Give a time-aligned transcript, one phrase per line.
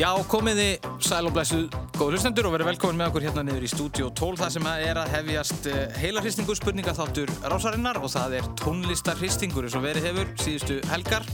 [0.00, 3.68] Já, komiði sæl og blessuð góður hlustendur og verið velkomin með okkur hérna niður í
[3.68, 8.48] stúdíu 12 það sem er að hefjast eh, heilarhristingu spurninga þáttur rásarinnar og það er
[8.62, 11.28] tónlistarhristingur eins og verið hefur síðustu helgar.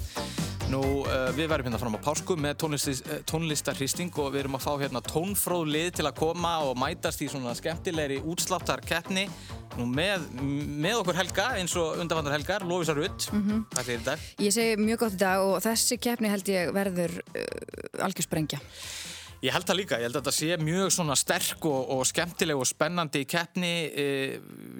[0.66, 4.66] Nú, uh, við verðum hérna fram á pásku með eh, tónlistarhristing og við erum að
[4.66, 9.28] fá hérna tónfróð lið til að koma og mætast í svona skemmtilegri útsláttarkeppni
[9.76, 13.64] Nú með, með okkur Helga eins og undanvannar Helgar, Lófísa Rutt, mm -hmm.
[13.74, 14.44] hvað segir þetta?
[14.44, 18.58] Ég segi mjög gott í dag og þessi keppni held ég verður uh, algjörsprengja.
[19.44, 22.56] Ég held það líka, ég held að þetta sé mjög svona sterk og, og skemmtileg
[22.56, 24.06] og spennandi keppni, e,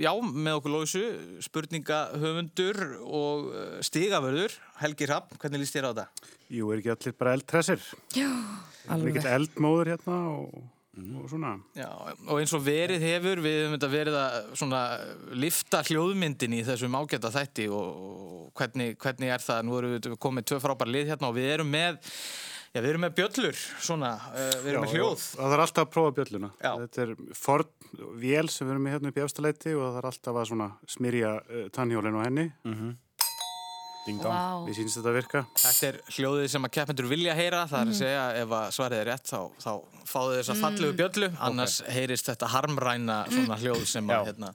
[0.00, 1.04] já, með okkur Lófísu,
[1.44, 6.06] spurningahöfundur og e, stigaförður, Helgi Rapp, hvernig líst þér á þetta?
[6.48, 7.84] Jú, er ekki allir bara eldtressir?
[8.16, 8.30] Já,
[8.88, 9.12] alveg.
[9.12, 10.64] Mikið eldmóður hérna og.
[10.96, 11.52] Og svona.
[11.76, 11.88] Já,
[12.26, 14.82] og eins og verið hefur við hefum þetta verið að svona
[15.36, 19.62] lifta hljóðmyndin í þessum ágæta þætti og hvernig, hvernig er það?
[19.66, 21.98] Nú erum við komið tvö frábær lið hérna og við erum með
[22.72, 25.86] já, við erum með bjöllur svona, uh, við erum já, með hljóð það er alltaf
[25.86, 26.52] að prófa bjölluna.
[26.60, 26.70] Já.
[26.84, 30.08] þetta er forn vél sem við erum með hérna upp í afstaleiti og það er
[30.12, 32.48] alltaf að smyrja uh, tannhjólinu á henni.
[32.64, 32.94] Mm -hmm.
[34.14, 34.64] Wow.
[34.68, 35.42] Við sínst þetta að virka.
[35.58, 37.64] Þetta er hljóðið sem að keppmendur vilja heyra.
[37.70, 37.98] Það er að mm.
[38.00, 39.70] segja ef að svarið er rétt þá, þá
[40.06, 40.98] fáðu þess að fallegu mm.
[41.00, 41.30] bjöllu.
[41.48, 41.94] Annars okay.
[41.98, 44.52] heyrist þetta harmræna svona hljóð sem að hérna,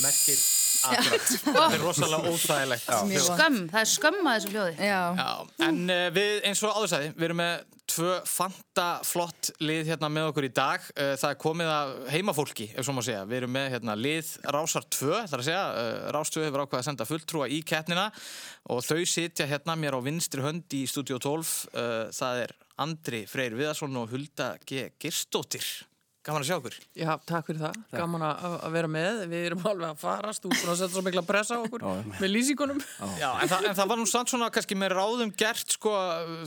[0.00, 0.40] merkir
[0.88, 1.28] akkurat.
[1.44, 2.88] Þetta er rosalega óþægilegt.
[3.26, 4.74] Skömm, það er skömm að þessu hljóði.
[4.88, 5.02] Já.
[5.20, 5.30] Já.
[5.68, 7.54] En uh, við eins og áðursæði, við erum með
[7.92, 10.84] tvö fanta flott lið hérna með okkur í dag.
[10.96, 13.26] Eh, það er komið að heimafólki, ef svo má segja.
[13.28, 15.64] Við erum með hérna, lið Rásar 2, það er að segja.
[15.82, 18.08] Eh, Rás 2 hefur ákveðið að senda fulltrúa í keppnina
[18.72, 21.54] og þau sitja hérna mér á vinstri hönd í Studio 12.
[21.72, 24.88] Eh, það er Andri Freyr Viðarsson og Hulda G.
[25.02, 25.66] Girstóttir.
[26.22, 26.74] Gaman að sjá okkur.
[26.94, 27.78] Já, takk fyrir það.
[27.90, 27.98] Takk.
[27.98, 29.16] Gaman að vera með.
[29.32, 32.04] Við erum alveg að farast og setja svo mikla pressa á okkur Já.
[32.20, 32.78] með lýsingunum.
[33.18, 35.94] Já, en, þa en það var nú samt svona kannski með ráðum gert sko,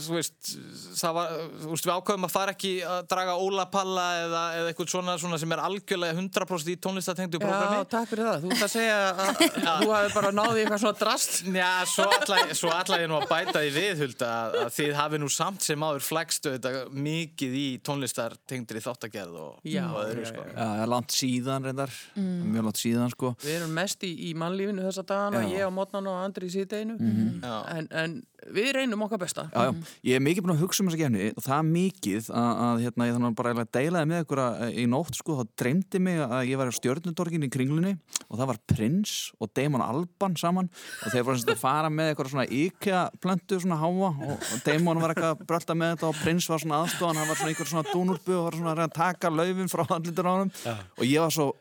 [0.06, 0.52] þú veist,
[0.96, 4.88] það var, þú veist, við ákveðum að fara ekki að draga ólapalla eða, eða eitthvað
[4.94, 7.82] svona, svona sem er algjörlega 100% í tónlistatengdu programmi.
[7.82, 8.46] Já, takk fyrir það.
[8.46, 9.44] Þú ætti að segja að
[9.84, 11.36] þú hafi bara náðið eitthvað svona drast.
[11.52, 15.68] Já, svo ætla ég nú að bæta því viðhuld að, að þið hafi nú samt
[15.68, 20.44] sem áður flegstu þetta mikið í tónlistartengdri þáttagerð og Já, öðru, sko.
[20.52, 22.46] já, já, langt síðan reyndar mm.
[22.52, 26.10] mjög langt síðan sko Við erum mest í, í mannlífinu þessa dagana ég á mótnan
[26.10, 27.62] og Andri í síðdeginu mm -hmm.
[27.74, 28.16] en, en
[28.54, 29.46] við reynum okkar besta.
[29.52, 29.72] Já,
[30.06, 32.82] Ég er mikið búin að hugsa um þessa gefni og það er mikið að, að
[32.84, 36.22] hérna, ég þannig bara að deilaði með ykkur að, í nótt sko, þá dreymdi mig
[36.26, 37.94] að ég var á stjórnundorgin í kringlunni
[38.26, 42.32] og það var Prins og Damon Alban saman og þeir voru að fara með eitthvað
[42.34, 46.48] svona IKEA plöntu svona háa og, Damon var eitthvað að brölda með þetta og Prins
[46.50, 49.70] var svona aðstofan, hann var svona einhver svona dúnurbu og var svona að taka laufin
[49.72, 51.52] frá allir á hann og ég var svo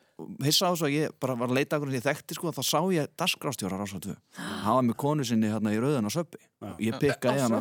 [0.46, 2.64] hissa á þess að ég bara var að leita okkur sem ég þekkti sko, þá
[2.64, 6.40] sá ég dasgrástjóra rásatu hann var með konu sinni hérna í rauðan á söppi
[6.86, 7.58] ég pikkaði hann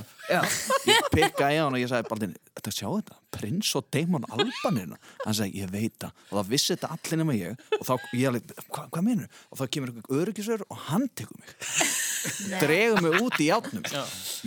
[0.86, 5.36] ég pikkaði hann og ég sagði bara þetta sjá þetta, prins og Damon Albanina hann
[5.36, 6.14] sagði ég veit það.
[6.30, 7.62] Og það vissi þetta allir nema ég.
[7.78, 11.38] Og þá ég alveg, hvað hva menur og þá kemur einhver öryggisör og hann tekur
[11.40, 11.56] mig.
[12.62, 13.84] Dregur mig út í átnum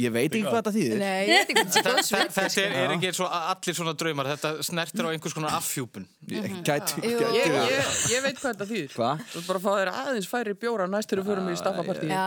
[0.02, 0.98] ég veit ekki hvað þetta þýðir.
[1.02, 1.28] Nei,
[1.68, 4.32] þetta er, er ekki eins og allir svona draumar.
[4.34, 8.96] Þetta snertir á einhvers konar affjúpun gæti, gæti ég, ég, ég veit hvað þetta þýðir.
[8.98, 9.12] Hva?
[9.32, 12.12] þú ert bara að fá þér aðeins færi bjóra næstur og fyrir mig í staffapartíð
[12.12, 12.26] já,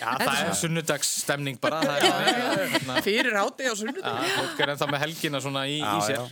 [0.00, 1.82] já það er sunnudagsstemning bara.
[1.84, 4.12] Hérna- fyrir háti á sunnudag
[4.44, 6.22] fólk er ennþá með helgina svona í, í sér.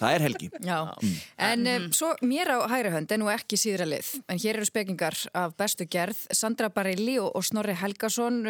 [0.00, 0.50] það er helgi.
[0.64, 1.14] Mm.
[1.48, 4.68] en um, svo mér á hægri hönd er nú ekki síðra lið en hér eru
[4.68, 6.20] spekingar af bestu gerð.
[6.34, 8.42] Sandra Bareilli og, og Snorri Helgason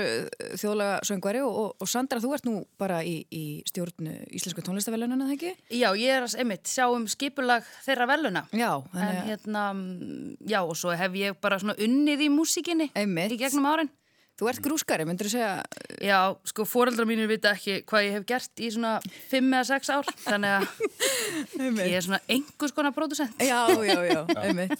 [0.61, 5.37] þjóðlega söngvari og, og Sandra þú ert nú bara í, í stjórn Íslensku tónlistavellununa, það
[5.37, 5.53] ekki?
[5.79, 9.67] Já, ég er að einmitt sjá um skipulag þeirra veluna Já, en hérna
[10.49, 13.93] já og svo hef ég bara svona unnið í músikinni í gegnum árin
[14.35, 15.51] Þú ert grúskari, myndur þú segja?
[16.03, 16.19] Já,
[16.51, 18.97] sko, fóreldra mínir vita ekki hvað ég hef gert í svona
[19.31, 23.37] 5 eða 6 ár, þannig að ég er svona einhvers konar pródusent.
[23.39, 24.75] Já, já, já, einmitt.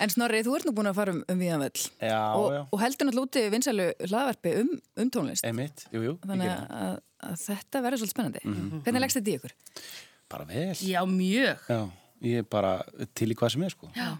[0.00, 3.28] En Snorri, þú ert nú búin að fara um, um viðanvöld og, og heldur náttúrulega
[3.28, 4.72] úti vinsælu hlaðverfi um,
[5.04, 5.44] um tónlist.
[5.48, 6.16] Einmitt, jú, jú.
[6.24, 6.98] Þannig að,
[7.28, 8.44] að þetta verður svolítið spennandi.
[8.46, 8.82] Mm -hmm.
[8.88, 9.56] Hvernig leggst þetta í ykkur?
[10.32, 10.74] Bara vel.
[10.80, 11.68] Já, mjög.
[11.68, 11.80] Já,
[12.32, 12.74] ég er bara
[13.12, 13.92] til í hvað sem er, sko.
[13.96, 14.10] Já.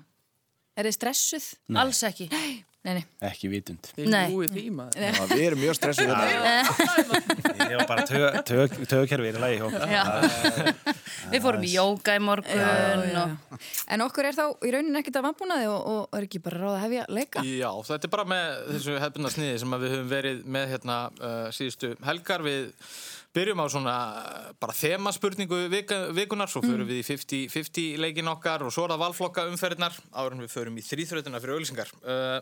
[0.76, 1.52] Er þið stressuð?
[1.72, 1.80] Nei.
[1.80, 2.28] Alls ekki.
[2.32, 2.64] Nei.
[2.86, 3.04] Nei, nei.
[3.26, 3.88] Ekki vitund.
[3.96, 5.02] Þið er búið því maður.
[5.02, 6.10] Já, við erum mjög stressuð.
[7.66, 8.04] Ég var bara
[8.86, 9.58] tögkerfið í lagi.
[11.32, 12.68] Við fórum í jóka í morgun já,
[13.10, 13.24] já.
[13.26, 13.66] Og...
[13.90, 16.76] En okkur er þá í rauninni ekkit að vambúnaði og, og er ekki bara ráð
[16.76, 17.42] að hefja leika?
[17.42, 21.46] Já, þetta er bara með þessu hefðbundna sniði sem við höfum verið með hérna uh,
[21.58, 22.70] síðustu helgar við
[23.36, 23.94] byrjum á svona
[24.62, 26.90] bara þemaspurningu vikunar, svo förum mm.
[26.90, 30.80] við í 50-50 leikin okkar og svo er það valflokka umferðinar, áður en við förum
[30.80, 32.38] í þrýþröðuna fyrir auðlisingar uh,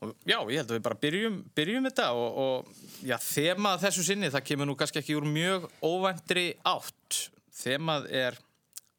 [0.00, 4.06] og já, ég held að við bara byrjum, byrjum þetta og, og já, þemað þessu
[4.06, 7.24] sinni, það kemur nú kannski ekki úr mjög óvæntri átt.
[7.60, 8.38] Þemað er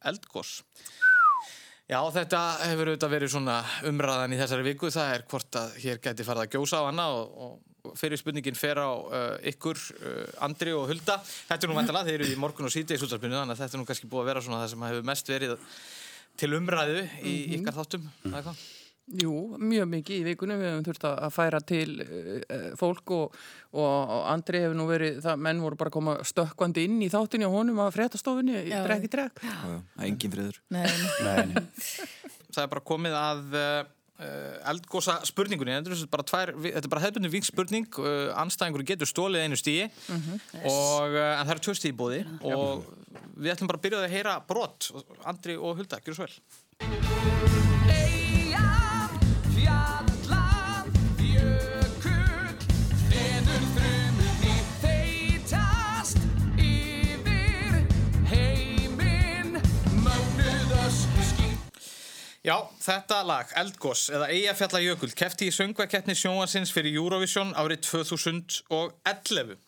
[0.06, 0.60] eldgós
[1.90, 2.38] Já, þetta
[2.70, 3.56] hefur auðvitað verið svona
[3.90, 7.08] umræðan í þessari viku, það er hvort að hér geti farið að gjósa á hana
[7.12, 11.18] og, og fyrir spurningin fer á uh, ykkur, uh, Andri og Hulda.
[11.48, 13.76] Þetta er nú vendala, þeir eru í morgun og síti í súltarspunni, þannig að þetta
[13.76, 15.56] er nú kannski búið að vera svona það sem hefur mest verið
[16.38, 17.56] til umræðu í mm -hmm.
[17.58, 18.62] ykkar þáttum, eða hvað?
[19.18, 23.34] Jú, mjög mikið í vikunum, við hefum þurft að færa til uh, fólk og,
[23.74, 27.56] og Andri hefur nú verið, það menn voru bara koma stökkvandi inn í þáttinni og
[27.56, 29.42] honum að fréttastofunni, drekki drek.
[29.42, 30.62] Já, engin friður.
[30.70, 30.86] Nei,
[31.26, 31.66] nei.
[32.52, 33.58] Það er bara komið að
[34.72, 39.10] eldgósa spurningunni þetta er bara, tvær, þetta er bara hefðbunni ving spurning uh, anstæðingur getur
[39.10, 40.36] stólið einu stíi mm -hmm.
[40.62, 42.86] og uh, en það eru tvö stíi bóði og
[43.36, 44.92] við ætlum bara að byrja að heyra brot
[45.24, 46.36] Andri og Hulda, gjur svo vel
[62.42, 69.60] Já, þetta lag, Eldgoss, eða Eyjafjallajökull, kefti í söngvakeppni sjónvarsins fyrir Eurovision árið 2011.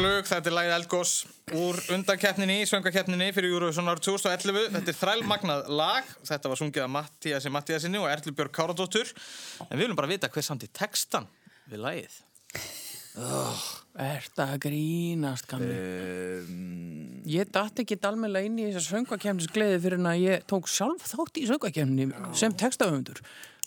[0.00, 1.12] flug, þetta er lagið Elgós
[1.60, 4.70] úr undankeppninni, söngakeppninni fyrir Júruvísson árið 2011.
[4.76, 9.10] Þetta er þrælmagnað lag, þetta var sungið af Mattíasi Mattíasinni og Erli Björg Káradóttur
[9.66, 11.28] en við viljum bara vita hver samt í textan
[11.68, 12.16] við lagið.
[13.20, 13.64] Oh,
[13.98, 15.68] er þetta að grínast kannu?
[15.74, 21.10] Um, ég dætti ekki alveg inn í þessar söngakefnisgleði fyrir en að ég tók sjálf
[21.10, 22.08] þátt í söngakefninni
[22.38, 23.20] sem textaföndur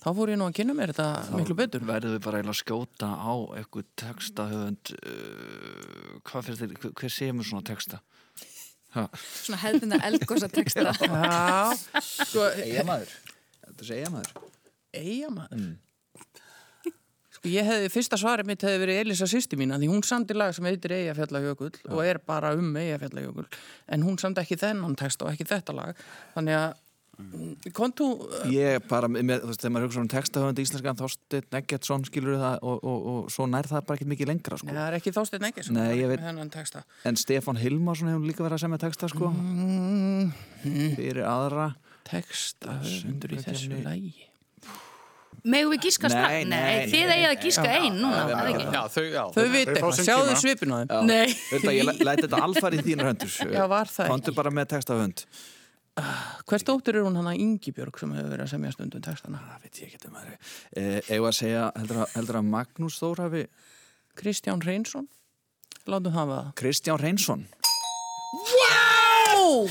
[0.03, 1.85] þá fór ég nú að kynna mér þetta þá miklu betur.
[1.87, 7.49] Verður þið bara að skjóta á eitthvað textahöfund uh, hvað fyrir þið, hver séum við
[7.51, 8.01] svona texta?
[8.93, 9.07] Ha.
[9.17, 10.91] Svona hefðina eldgósa texta.
[11.01, 11.73] Já.
[12.03, 13.15] Sko, Eigamæður
[13.63, 14.35] Þetta er eigamæður
[14.93, 15.71] Eigamæður mm.
[17.33, 20.53] Sko ég hefði, fyrsta svari mitt hefði verið Elisa sýsti mín því hún samdi lag
[20.55, 23.47] sem heitir Eyjafjallajökull og er bara um Eyjafjallajökull.
[23.91, 26.05] En hún samdi ekki þennan text og ekki þetta lag.
[26.37, 26.77] Þannig að
[27.77, 28.07] Kontu...
[28.49, 32.65] Ég bara, með, þú veist, þegar maður hugsa um textahöfandi íslenskan Þorstein Eggertsson, skilur það
[32.65, 34.69] og, og, og svo nær það bara ekki mikið lengra sko.
[34.71, 36.75] Nei, það er ekki Þorstein Eggertsson Nei, veit,
[37.05, 40.35] En Stefan Hilmarsson hefur líka verið að semja texta sko mm.
[40.97, 41.71] fyrir aðra
[42.09, 44.29] Textahöfundur í þessu lægi
[45.43, 46.33] Megu við gíska strax?
[46.33, 48.67] Nei, nei, þið eigið að gíska einn núna, það ekki?
[48.71, 49.23] Já, þau, já.
[49.35, 51.09] Þau viti eitthvað, sjáðu svipinu á þeim.
[51.09, 51.73] Nei.
[51.75, 53.33] Ég læti þetta alfar í þínu höndur.
[53.51, 54.11] Já, var það?
[54.13, 55.25] Kontu bara með textahöfund.
[55.93, 59.41] Hvers dóttir er hún hann að Ingi Björg sem hefur verið að semja stundum textana?
[59.45, 60.31] Það veit ég ekki um það
[61.13, 63.43] Eða að segja, heldur að, heldur að Magnús Þór hafi
[64.17, 65.09] Kristján Reynsson
[65.85, 67.45] Látum hafa það Kristján Reynsson
[68.33, 69.67] Wow!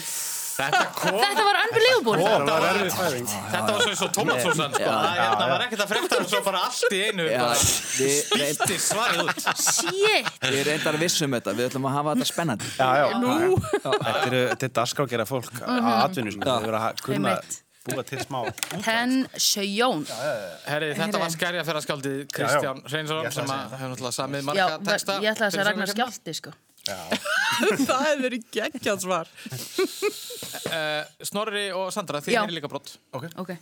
[0.52, 4.90] Þetta, kom, þetta var unbelievable Þetta var, þetta var svona svo tomatsósan sko.
[4.92, 7.28] það var ekkert að fremta svo bara allt í einu
[7.62, 9.42] spýtti svarið út.
[9.62, 10.30] Shit.
[10.44, 12.70] Við reyndar vissum þetta, við ætlum að hafa þetta spennandi.
[12.76, 13.08] Já, já,
[13.82, 17.36] þetta er dasgrákera fólk að atvinnu sem hefur verið að kunna
[17.82, 18.40] búa til smá
[18.84, 20.04] Ten sjöjón
[20.68, 25.18] Herri, þetta var skerja fyrir að skaldið Kristján Hreinsson sem hefur náttúrulega samið marga texta
[25.24, 26.71] Ég ætla að
[27.88, 29.30] það hefur verið geggjað svar.
[30.72, 33.60] Uh, Snorri og Sandra, þið er líka brott Ok, okay.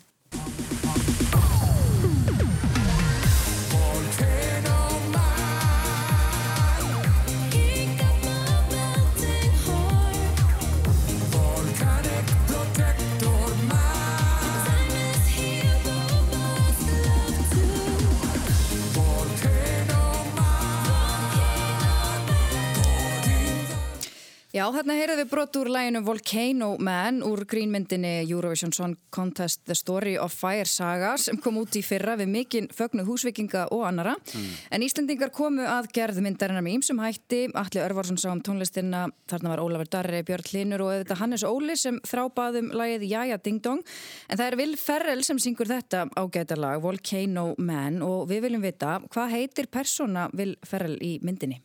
[24.50, 29.76] Já, þarna heyrðum við brot úr læginu Volcano Man úr grínmyndinni Eurovision Song Contest The
[29.78, 34.16] Story of Fire Saga sem kom út í fyrra við mikinn fögnuð húsvikinga og annara.
[34.18, 34.48] Mm.
[34.74, 37.44] En Íslandingar komu að gerð myndarinnar með ímsum hætti.
[37.54, 41.78] Alli Örvarsson sá um tónlistina, þarna var Ólafur Darri, Björn Linur og þetta Hannes Óli
[41.78, 43.86] sem þrábaðum lægið Jaja Ding Dong.
[44.26, 48.66] En það er Vil Ferrell sem syngur þetta ágæta lag, Volcano Man og við viljum
[48.66, 51.62] vita, hvað heitir persóna Vil Ferrell í myndinni?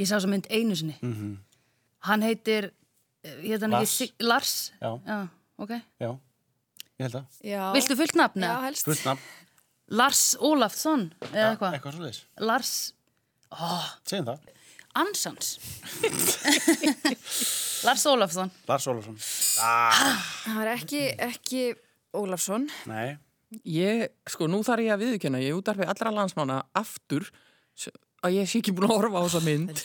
[0.00, 0.96] Ég sá þessa mynd einu sinni.
[1.04, 1.38] Mm -hmm.
[2.08, 2.70] Hann heitir,
[3.24, 4.54] ég heit hann ekki, Lars?
[4.80, 4.94] Já.
[5.04, 5.18] Já,
[5.60, 5.74] ok.
[6.00, 6.10] Já,
[6.96, 7.40] ég held að.
[7.44, 7.64] Já.
[7.76, 8.46] Viltu fullt nafn?
[8.46, 8.88] Já, helst.
[8.88, 9.28] Fullt nafn.
[9.90, 11.76] Lars Ólafsson, eða eitthvað?
[11.76, 12.22] Eitthvað svo leiðis.
[12.46, 12.72] Lars...
[13.50, 13.86] Oh.
[14.06, 14.44] Segjum það.
[15.00, 15.48] Ansans.
[17.86, 18.52] Lars Ólafsson.
[18.70, 19.18] Lars Ólafsson.
[19.66, 20.04] Ah.
[20.44, 21.64] Það er ekki, ekki
[22.16, 22.68] Ólafsson.
[22.90, 23.18] Nei.
[23.66, 27.26] Ég, sko, nú þarf ég að viðkjöna, ég útarfi allra landsmána aftur
[28.26, 29.82] að ég sé ekki búin að horfa á þessa mynd.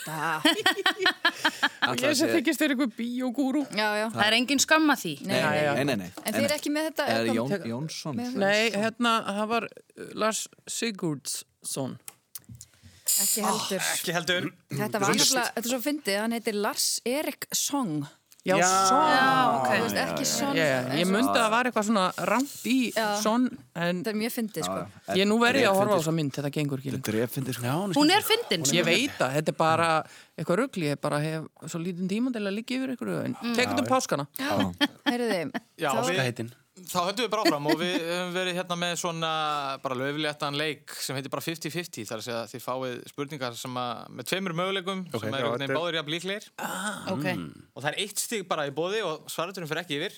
[1.86, 5.14] Og ég sem þykist þér eitthvað bíogúru Það er engin skamma því.
[5.30, 6.10] Nei, nei, nei, nei.
[6.26, 8.20] En þið er ekki með þetta Er Jón, Jónsson?
[8.42, 9.70] Nei, hérna, það var
[10.18, 11.96] Lars Sigurdsson.
[13.16, 13.80] Ekki heldur.
[13.80, 14.48] Oh, Ekki heldur.
[14.74, 18.04] Þetta var náttúrulega, þetta er svo fyndið, hann heitir Lars Erik Song
[18.46, 19.70] Já, Já, son Já, ok.
[19.70, 23.06] Þú veist, ekki Son yeah, Ég myndi að það var eitthvað svona ramt í Já.
[23.24, 24.82] son en Þetta er mjög fyndið, sko.
[25.18, 27.74] ég nú verði að horfa á þessa mynd, þetta gengur ekki Þetta er effindir sko.
[27.98, 28.68] Hún er fyndin.
[28.78, 29.90] Ég veit að þetta er bara
[30.38, 33.82] eitthvað ruggli, ég bara hef svo lítinn tíma til að liggja yfir ykkur en tekum
[33.82, 34.28] um páskana.
[35.10, 35.42] Heyrðu
[35.82, 36.54] Já, þá- við, Heitin.
[36.76, 39.30] Þá höldum við bara áfram og við höfum verið hérna með svona
[39.84, 43.78] bara löfléttan leik sem heitir bara 50-50 þar að segja að þið fáið spurningar sem
[43.80, 46.48] að, með tveimur möguleikum Ok, sem eru okay, er- báður jafn líklegir.
[47.14, 47.26] Ok,
[47.72, 50.18] og það er eitt stig bara í bóði og svaraturinn fyrir ekki yfir.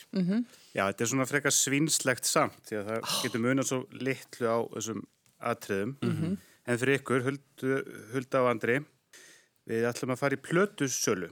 [0.73, 4.57] Já, þetta er svona frekar svinslegt samt því að það getur munað svo litlu á
[4.73, 5.05] þessum
[5.53, 5.93] atriðum.
[6.67, 7.77] En fyrir ykkur, Huldu,
[8.15, 8.79] Hulda og Andri,
[9.69, 11.29] við ætlum að fara í plötusölu.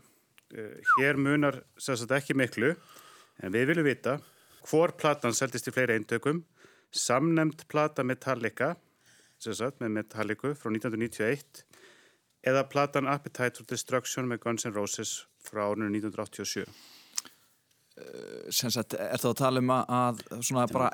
[0.55, 2.69] Uh, hér munar sérstaklega ekki miklu,
[3.43, 4.13] en við viljum vita
[4.65, 6.41] hvor platan seldist í fleiri eintökum,
[6.95, 8.73] samnemd plata Metallica,
[9.41, 11.63] sérstaklega með Metallica frá 1991,
[12.45, 16.65] eða platan Appetite for Destruction með Guns N' Roses frá árunum 1987.
[18.51, 20.89] sem sagt, er það að tala um að, að svona bara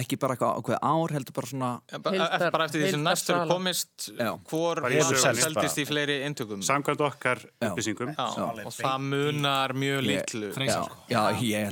[0.00, 2.26] ekki bara eitthvað ár, heldur bara svona En bara,
[2.66, 3.54] eftir því sem næst eru heildarsala.
[3.54, 4.08] komist
[4.50, 5.44] hvor sögunni.
[5.44, 8.10] seldist í fleiri eintökum Samkvæmt okkar upplýsingum.
[8.18, 10.50] Og það munar mjög litlu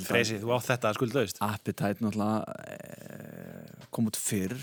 [0.07, 1.43] Freysi, þú átt þetta að skuldlaust.
[1.43, 4.57] Appetite náttúrulega e, kom út fyrr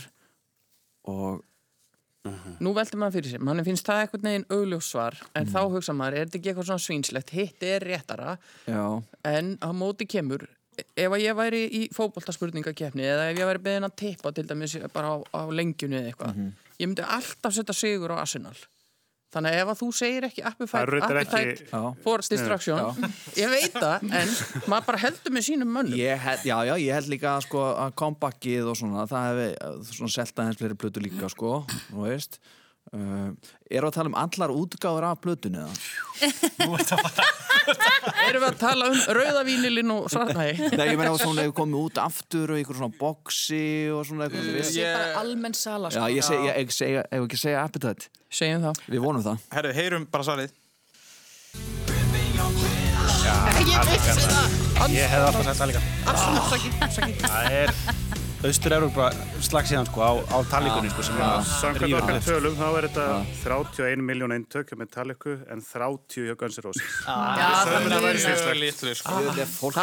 [1.11, 1.43] og
[2.59, 6.17] Nú veldur maður fyrir sér, mann finnst það eitthvað neginn augljóssvar en þá hugsa maður,
[6.19, 8.37] er þetta ekki eitthvað svona svínslegt hitt er réttara.
[8.69, 8.83] Já,
[9.29, 10.47] en á móti kemur
[10.79, 14.77] ef að ég væri í fótboltaspurningakefni eða ef ég væri beðin að tippa til dæmis
[14.93, 16.41] bara á, á lengjunni eða eitthvað
[16.79, 18.55] ég myndi alltaf setja sigur á Arsenal
[19.33, 21.81] þannig að ef að þú segir ekki appetite, appetite já.
[22.03, 24.31] for distraction ég veit það, en
[24.71, 27.97] maður bara heldur með sínum mönnum Ég held, já, já, ég held líka sko, að
[28.01, 31.59] comebackið og svona, það hefði svona selta hens fleiri plötu líka, sko,
[31.91, 32.39] þú veist.
[32.89, 33.35] Uh,
[33.69, 35.73] eru að tala um allar útgáður af plötunni eða?
[38.25, 41.83] erum við að tala um rauðavínilinn og svartnægi Nei, ég meina að svona hefur komið
[41.83, 43.61] út aftur og einhver svona boxi
[43.93, 46.97] og svona eitthvað er Ég- bara almenn sala, Já, sko ég segi, ég, ég segi,
[47.05, 48.09] ef ekki segja appetite?
[48.39, 48.81] Segjum það.
[48.89, 49.45] Við vonum það.
[49.53, 50.57] Herru, heyrum bara svarið.
[54.89, 55.81] Ég hef alltaf sagt það líka.
[57.27, 57.69] Það er
[58.39, 59.09] Austur-Európa
[59.43, 62.67] slags síðan sko á, á talíkunni sko sem er að Samkvæmt rífa okkar tölum þá
[62.69, 63.07] er þetta
[63.41, 66.93] 31 miljón eintök með Metallica en 30 hjá Guns N' Roses.
[67.03, 67.41] Það
[68.23, 69.17] það sko.
[69.25, 69.75] Þetta er fólk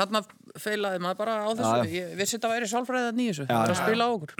[0.00, 0.22] þarna,
[0.58, 1.70] feilaði maður bara á þessu.
[1.70, 1.94] Já, já.
[2.00, 4.34] ég vissi þetta væri sálfræðið nýjus það er að spila á okkur.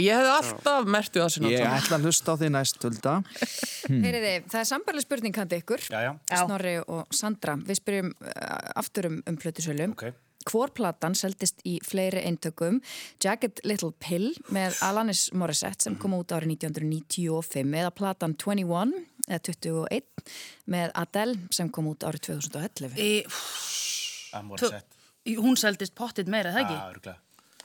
[0.00, 3.14] Ég hefði alltaf mertu það sinna Ég ætla að hlusta á því næst, Hulda.
[4.06, 5.84] Heyriði, það er sambarleg spurning handi ykkur.
[5.92, 6.12] Já, já.
[6.32, 7.60] Snorri og Sandra.
[7.60, 9.40] Við spyrjum uh, aftur um, um
[10.44, 10.50] plötusölu Ok.
[10.50, 12.80] Hvor platan seldist í fleiri eintökum
[13.22, 18.94] Jagged Little Pill með Alanis Morissette sem kom út árið 1995 eða platan 21
[19.28, 20.02] eða 21
[20.66, 23.24] með Adele sem kom út árið 2011 Í,
[24.30, 24.86] Það voru sett.
[25.36, 27.00] hún seldist pottit meira, það ekki?
[27.04, 27.16] Glæð.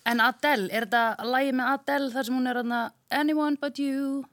[0.06, 4.26] En Adele, er þetta lægi með Adele þar sem hún er aðna Anyone but you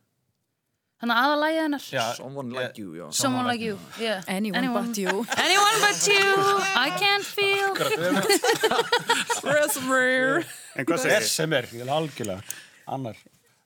[1.03, 4.23] Þannig að aðalægi hennar Someone like you, já Someone like you yeah.
[4.31, 6.29] Anyone, but you Anyone but you
[6.79, 7.75] I can't feel
[9.53, 10.45] Reservoir
[10.79, 11.27] En hvað segir?
[11.29, 12.43] sem er, ég er algjörlega
[12.93, 13.19] annar.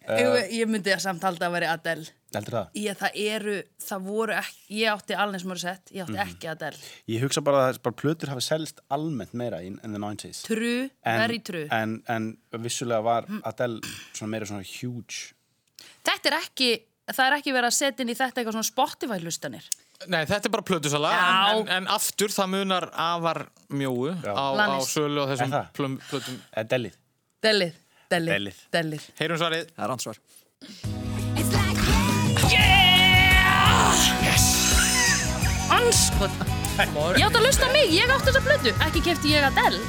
[0.07, 2.73] ég, ég myndi að samt halda að veri Adele Heldur það?
[2.81, 3.55] Ég, það eru,
[3.87, 6.81] það voru ekki, ég átti alveg sem voru sett, ég átti ekki Adele.
[7.09, 10.43] Ég hugsa bara að bara plötur hafi selst almennt meira in, in the 90s.
[10.45, 11.65] True, En- very true.
[11.73, 12.27] En, en
[12.67, 15.31] vissulega var Adele svona meira svona huge.
[16.05, 16.71] Þetta er ekki,
[17.15, 19.67] það er ekki verið að setja inn í þetta eitthvað svona Spotify-lustanir.
[20.13, 21.23] Nei, þetta er bara plötusala Já.
[21.23, 24.91] en, en, en aftur það munar afar mjóu á, á Lannis.
[24.93, 25.55] sölu og þessum
[26.11, 26.99] plötum Eða dellið.
[27.47, 27.73] Dellið,
[28.11, 28.61] dellið, Dellið.
[28.75, 29.09] dellið.
[29.23, 30.23] Heyrum svarið Það er ansvar.
[35.77, 36.31] Anskot!
[36.77, 38.73] Ég átti að lusta mig, ég átti þessa blödu.
[38.87, 39.81] Ekki kefti ég að dell.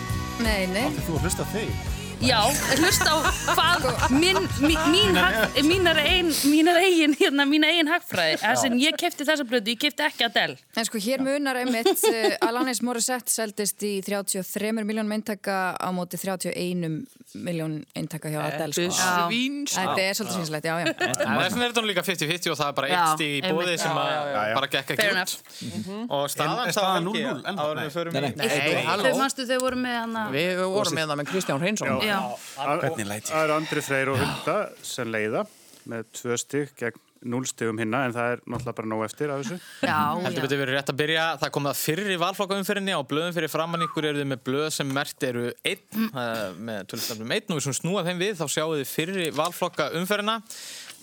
[0.45, 0.87] Nei, nei.
[1.07, 1.96] Þú að hlusta á þig.
[2.17, 2.39] Já,
[2.81, 3.17] hlusta á
[3.53, 8.39] hvað mín, mín, mín, hag, mínar eigin, mínar eigin, hérna, mína eigin hagfræði.
[8.41, 10.55] Þess að ég kefti þessa blödu, ég kefti ekki að dell.
[10.77, 16.17] En sko hér munar einmitt uh, Alanis Morissette seldist í 33 miljón eintaka á móti
[16.17, 17.05] 31
[17.37, 18.87] miljón eintaka hjá Adele sko.
[18.87, 20.89] Þetta er svolítið sínslegt, já, já.
[20.89, 23.77] En þess vegna er þetta nú líka 50-50 og það er bara eitt í bóði
[23.81, 24.55] sem að já, já.
[24.57, 26.13] bara gekk ekki út enough.
[26.17, 27.67] og staðan er staðan 0-0 ennþá?
[27.67, 30.23] áður en við förum Nei, Þau manstu þau voru með hana...
[30.33, 32.06] Við vorum með það með Kristján Reynsson.
[32.07, 35.43] Það eru Andri Freyr og Hulda sem leiða
[35.87, 39.41] með tvö stig gegn núl stigum hinna en það er náttúrulega bara nóg eftir af
[39.41, 39.57] þessu.
[39.81, 43.51] Já, Heldur betur verið rétt að byrja, það kom það fyrri valflokkaumfyrinni á blöðum fyrir
[43.51, 46.59] framann ykkur eru þið með blöð sem mert eru einn, mm.
[46.69, 50.37] með tölustafnum einn og við sem snúa þeim við þá sjáu þið fyrri valflokkaumfyrinna.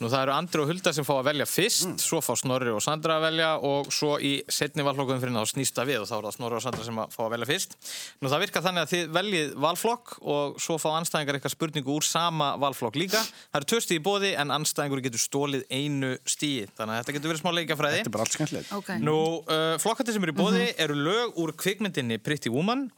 [0.02, 2.80] Nú það eru Andri og Hulda sem fá að velja fyrst, svo fá Snorri og
[2.82, 6.26] Sandra að velja og svo í setni valflokkaumfyrinna þá snýst það við og þá er
[6.26, 7.76] það Snorri og Sandra sem að fá að velja fyrst.
[8.18, 12.08] Nú það virkar þannig að þið veljið valflokk og svo fá anstæðingar eitthvað spurningu úr
[12.08, 13.22] sama valflokk líka.
[13.52, 17.16] Það eru tvö stíð í bóði en anstæðingur getur stólið einu stíð, þannig að þetta
[17.18, 18.02] getur verið smá leikafræði.
[18.02, 18.74] Þetta er bara allt skemmtilegt.
[18.74, 18.92] Ok.
[18.98, 22.88] Nú, uh, flokkandi sem eru í bóði eru lög úr kvikmyndinni Pretty Woman,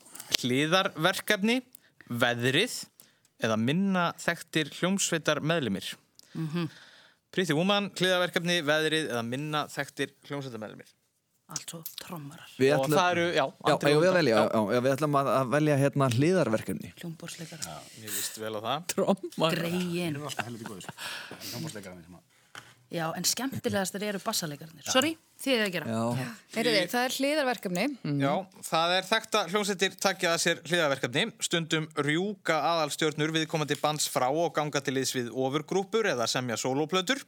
[0.40, 1.60] hliðarverkefni,
[2.08, 2.80] veðrið
[3.44, 5.92] eða minna þekktir hljómsveitar meðlimir.
[7.34, 10.92] Pretty Woman, hliðarverkefni, veðrið eða minna þekktir hljómsveitar meðlimir.
[11.46, 15.28] Allt svo trommarar, Og það eru, já, Já, að velja, já, já, við ætlum að,
[15.52, 16.90] velja hérna hliðarverkefni.
[16.98, 17.60] hljómborsleikar,
[18.00, 18.86] Mér líst vel á það.
[18.94, 19.54] Trommar.
[19.54, 20.16] greiðin.
[20.26, 20.48] Alltaf
[22.86, 24.84] Já, en skemmtilegastir eru bassalegarnir.
[24.86, 25.86] Sorry, þið er að gera.
[25.90, 26.26] Já.
[26.54, 27.86] Heyriði, það er hliðarverkefni.
[28.22, 28.34] Já,
[28.68, 34.28] það er þekkt að hljómsveitir takja að sér hliðarverkefni, stundum rjúka aðalstjörnur viðkomandi bands frá
[34.30, 37.24] og ganga til liðs við ofurgrúpur eða semja sólóplötur.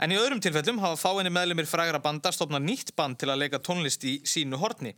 [0.00, 3.60] En í öðrum tilfellum hafa fáinni meðlumir frægra banda stopnað nýtt band til að leika
[3.60, 4.96] tónlist í sínu horni.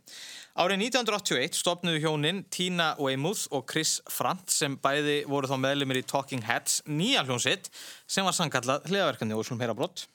[0.57, 6.05] Árið 1981 stopnuðu hjónin Tina Weymouth og Chris Frant sem bæði voru þá meðlumir í
[6.09, 7.69] Talking Heads nýja hljómsveit
[8.09, 10.07] sem var sangkallað hliðarverkefni og slum heyra brott.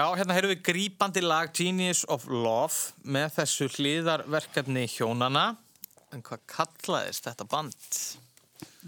[0.00, 5.42] Já, hérna heyrðum við grípandi lag Genius of Love með þessu hliðarverkefni hjónana.
[6.16, 7.98] En hvað kallaðist þetta band?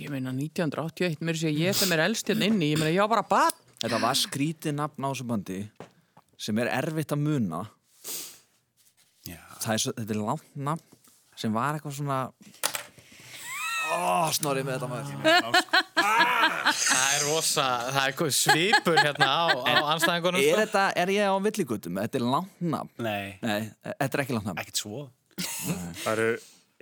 [0.00, 3.10] Ég meina 1981, mér sé ég sem er elst hérna inni, ég meina ég var
[3.12, 3.60] bara bat.
[3.82, 5.58] Þetta var skrítið nafn á þessu bandi
[6.40, 7.60] sem er erfitt að muna.
[9.28, 9.42] Já.
[9.58, 11.00] Það er, svo, þetta er langt nafn
[11.44, 12.22] sem var eitthvað svona...
[13.92, 16.41] Ó, snorrið með þetta maður.
[16.72, 20.40] Það er rosa, það er eitthvað svipur hérna á, á anstæðingunum.
[20.40, 20.60] Er, sko.
[20.62, 22.00] þetta, er ég á villigutum?
[22.02, 22.92] Þetta er langt nafn.
[23.04, 24.62] Nei, Nei, þetta er ekki langt nafn.
[24.62, 25.02] ekkert svo.
[26.02, 26.28] Það eru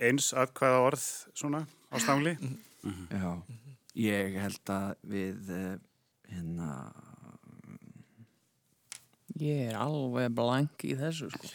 [0.09, 1.05] eins atkvæða orð
[1.37, 2.35] svona á stangli.
[3.13, 3.31] Já,
[4.07, 5.73] ég held að við uh,
[6.31, 6.71] hérna...
[9.41, 11.51] Ég er alveg blank í þessu, sko.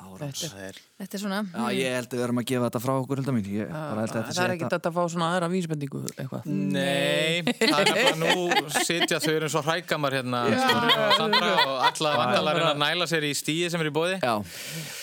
[0.00, 0.40] Árás.
[0.40, 1.38] Þetta er, Þetta er svona.
[1.52, 3.48] Já, ég held að við erum að gefa þetta frá okkur, held að mín.
[3.54, 4.90] Ég bara held að þetta Það er ekkert þetta.
[4.90, 6.48] að fá svona aðra vísbendingu eitthvað.
[6.50, 8.32] nei, það er nefnilega nú
[8.88, 13.10] sitja þau eru eins og hrækamar hérna Snorri og Sandra og alla vandalarinn að næla
[13.12, 14.18] sér í stíi sem er í bóði.
[14.24, 14.34] Já,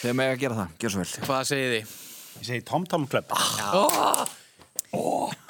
[0.02, 1.10] þegar með að gera það, gjör svo vel.
[1.30, 1.96] Hvað segið þið?
[2.38, 3.34] Ég segi Tom Tom Club.
[3.34, 4.36] Mikið rétt.
[4.94, 5.47] Hárétt.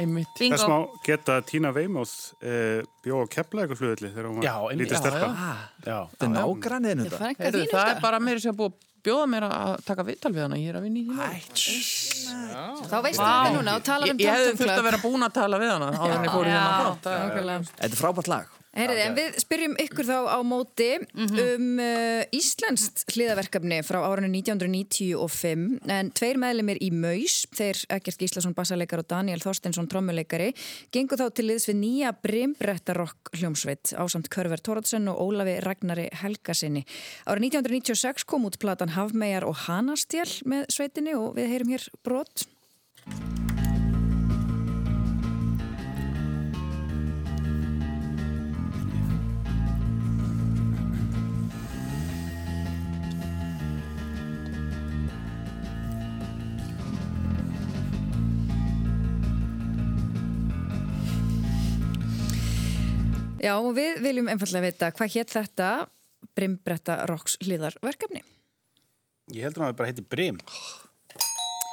[0.00, 0.32] Einmitt.
[0.38, 0.56] Bingo.
[0.56, 4.88] Þess má geta Tina Weymouth uh, bjó að kepla eitthvað flugulli þegar hún var einmitt.
[4.88, 4.96] lítið
[6.24, 9.74] er nágranniðin Það er þínu það er bara meira sem búið að bjóða mér að
[9.84, 11.14] taka viðtal við hana, ég er að vinna í því.
[11.28, 11.64] Ætt.
[12.88, 15.34] Þá veistu þetta núna og talar Ég, um ég hefði þurft að vera búin að
[15.36, 16.56] tala við hana á þenni fór í Já.
[16.56, 17.08] þennan front.
[17.12, 17.72] Nákvæmlega.
[17.74, 18.54] Þetta er frábært lag.
[18.74, 25.92] Heyriði, en við spyrjum ykkur þá á móti um uh, Íslenskt hliðaverkefni frá árinu 1995
[25.94, 30.50] en tveir meðlumir í Maus, þeir Ekkert Gíslason bassaleikar og Daniel Þorstensson trommuleikari,
[30.94, 36.08] gengur þá til liðs við nýja Brimbrettarokk hljómsveit á samt Körver Tóraðsson og Ólafi Ragnari
[36.24, 36.82] Helgasinni.
[37.30, 42.48] Árið 1996 kom út platan Hafmejar og Hanastjál með sveitinni og við heyrum hér brot.
[63.44, 65.68] Já, og við viljum einfallega vita hvað hétt þetta
[66.34, 68.22] Brimbretta Rocks hlýðarverkefni.
[69.34, 70.38] Ég heldur að það bara heiti Brim.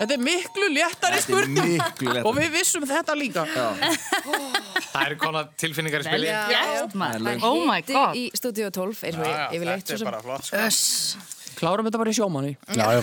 [0.02, 2.24] Þetta er miklu léttari spurning miklu léttari.
[2.26, 3.44] og við vissum þetta líka.
[3.52, 6.32] Það er konar tilfinningar í spili.
[6.32, 8.18] Það Oh my god.
[8.18, 10.10] í Stúdíu 12 eins og yfirleitt þetta svo er sem.
[10.10, 10.50] bara flott.
[10.50, 11.28] Sko.
[11.62, 12.56] Klárum þetta bara í sjómanni.
[12.74, 13.02] Já, já.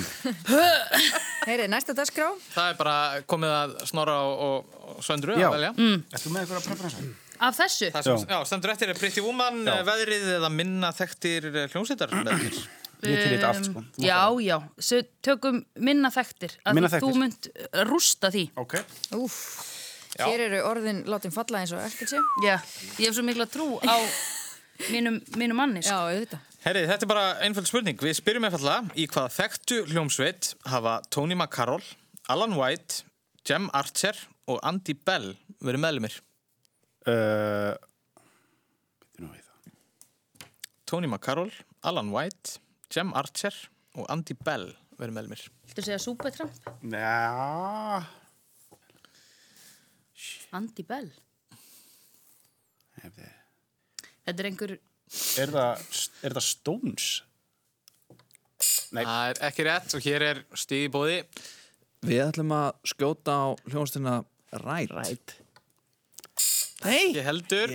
[1.47, 2.33] Heyri, næsta dagskrá.
[2.57, 2.97] Það er bara
[3.31, 5.47] komið að snorra og, og, söndru Já.
[5.49, 5.71] að velja.
[6.19, 7.07] Ertu með eitthvað preferensa?
[7.41, 7.89] Af þessu?
[7.95, 9.77] Það sem, já, stendur eftir er Pretty Woman, já.
[9.87, 12.59] veðrið eða minna þekktir hljómsveitar veðrir.
[12.99, 13.83] Ég til þetta allt, sko.
[14.03, 14.57] Já, já.
[14.83, 16.57] Svo tökum minna þekktir.
[16.67, 17.21] Af Minna því Þú þekktir.
[17.23, 18.43] mynd rústa því.
[18.59, 18.75] Ok.
[19.15, 19.37] Úf,
[20.19, 22.19] hér eru orðin látin falla eins og ekkert sé.
[22.43, 22.57] Já.
[22.99, 23.95] Ég hef svo mikla trú á
[24.91, 25.85] mínum, mínum manni.
[25.87, 26.11] Já, Sko.
[26.11, 26.41] auðvitað.
[26.65, 27.97] Herri, þetta er bara einföld spurning.
[28.03, 31.85] Við spyrjum einfallega í hvaða þekktu hljómsveit hafa Tony McCarroll,
[32.29, 33.05] Alan White,
[33.47, 34.19] Jem Archer
[34.51, 36.19] og Andy Bell verið meðlumir.
[36.19, 36.27] Uh, Býttu nú við
[36.98, 36.98] það.
[40.89, 41.51] Tony McCarroll,
[41.85, 42.59] Alan White,
[42.95, 43.53] Jem Archer
[43.99, 45.43] og Andy Bell verið meðlumir.
[45.69, 46.55] Viltu segja Supertramp?
[46.89, 48.01] Já.
[50.57, 51.11] Andy Bell.
[53.03, 53.35] Hefði-
[54.29, 54.73] Þetta er einhver...
[55.41, 55.85] Er það,
[56.25, 57.11] er það Stones?
[58.97, 59.05] Nei.
[59.05, 61.19] Það er ekki rétt og hér er stíð í bóði.
[62.09, 64.17] Við ætlum að skjóta á hljónstina
[64.65, 65.37] Ræt.
[66.85, 67.69] Nei, Ég heldur.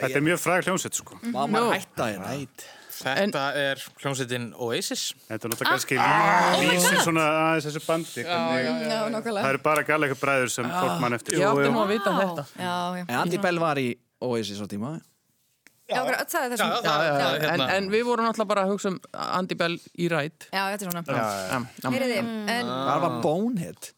[0.00, 1.18] Þetta er mjög fræg hljómsveit, sko.
[1.28, 2.64] Má maður hætta í Ræt.
[2.96, 5.02] Þetta er hljómsveitin Oasis.
[5.28, 8.22] Þetta er náttúrulega kannski lí- lýsir svona aðeins þessu bandi.
[8.24, 11.36] Já, Það eru bara gælega bræður sem fólk mann eftir.
[11.36, 12.46] ég átti nú að vita þetta.
[12.56, 13.04] Já, já.
[13.10, 13.90] En Andy Bell var í
[14.22, 14.94] Oasis á tíma.
[15.86, 19.76] Já, það er það- En, en við vorum náttúrulega bara að hugsa um Andy Bell
[20.00, 20.48] í rætt.
[20.50, 21.04] já, þetta er svona.
[21.04, 21.12] Já,
[21.52, 21.90] já.
[21.92, 22.48] Heyriði, Mm.
[22.48, 23.92] en Það var Bonehead.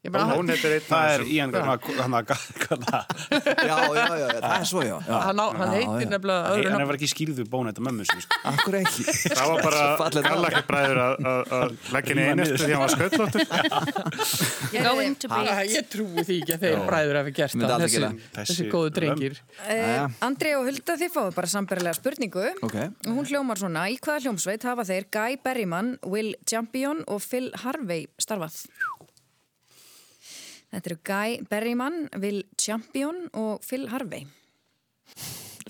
[0.00, 1.22] Hún heitir einn Það er.
[1.28, 1.82] Ian, að,
[2.86, 3.02] það?
[3.68, 4.94] Já, já, já, það er svo, já.
[5.04, 5.16] já.
[5.58, 6.88] hann, heitir nefnilega öðru Hann nafn.
[6.88, 8.38] var ekki skýrðu bóna þetta mömmu sko.
[8.48, 9.04] Akkur ekki.
[9.28, 9.82] Það var bara
[10.30, 13.44] gælega bræður að- að að leggja henni inn eftir því að hann var skautlóttur.
[14.72, 15.42] You're going to be...
[15.52, 17.84] Ah, Ég trúi því ekki að þeir bræður hafi gert það,
[18.38, 19.36] þessi, góðu drengir.
[19.66, 22.46] uh, Andri og Hulda þið fáið bara sambarilega spurningu.
[22.64, 27.50] Og hún hljómar svona, í hvaða hljómsveit hafa þeir Guy Berryman, Will Champion og Phil
[27.66, 28.62] Harvey starfað?
[30.70, 34.26] Þetta eru Guy Berryman, Will Champion og Phil Harvey.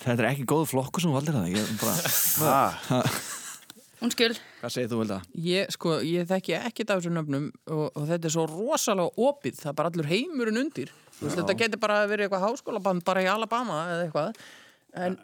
[0.00, 1.52] Þetta er ekki góð flokku sem valdir það.
[1.54, 3.02] Ég er bara,
[4.00, 4.32] Hún skil.
[4.62, 5.16] hvað segir þú, Vilda?
[5.44, 9.58] Ég, sko, ég þekki ekkert af þessu nöfnum og, og þetta er svo rosalega opið,
[9.60, 10.92] það er bara allur heimurinn undir.
[11.18, 14.40] Þú Veist, þetta getur bara verið eitthvað háskólaband bara í Alabama eða eitthvað.
[15.04, 15.18] En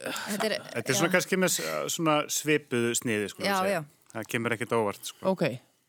[0.00, 1.56] Þetta er, Þetta er svona kannski með
[1.92, 3.42] svona svipuðu sniði, sko.
[3.44, 3.80] Já, já.
[4.14, 5.18] Það kemur ekkert óvart, sko.
[5.34, 5.42] ok,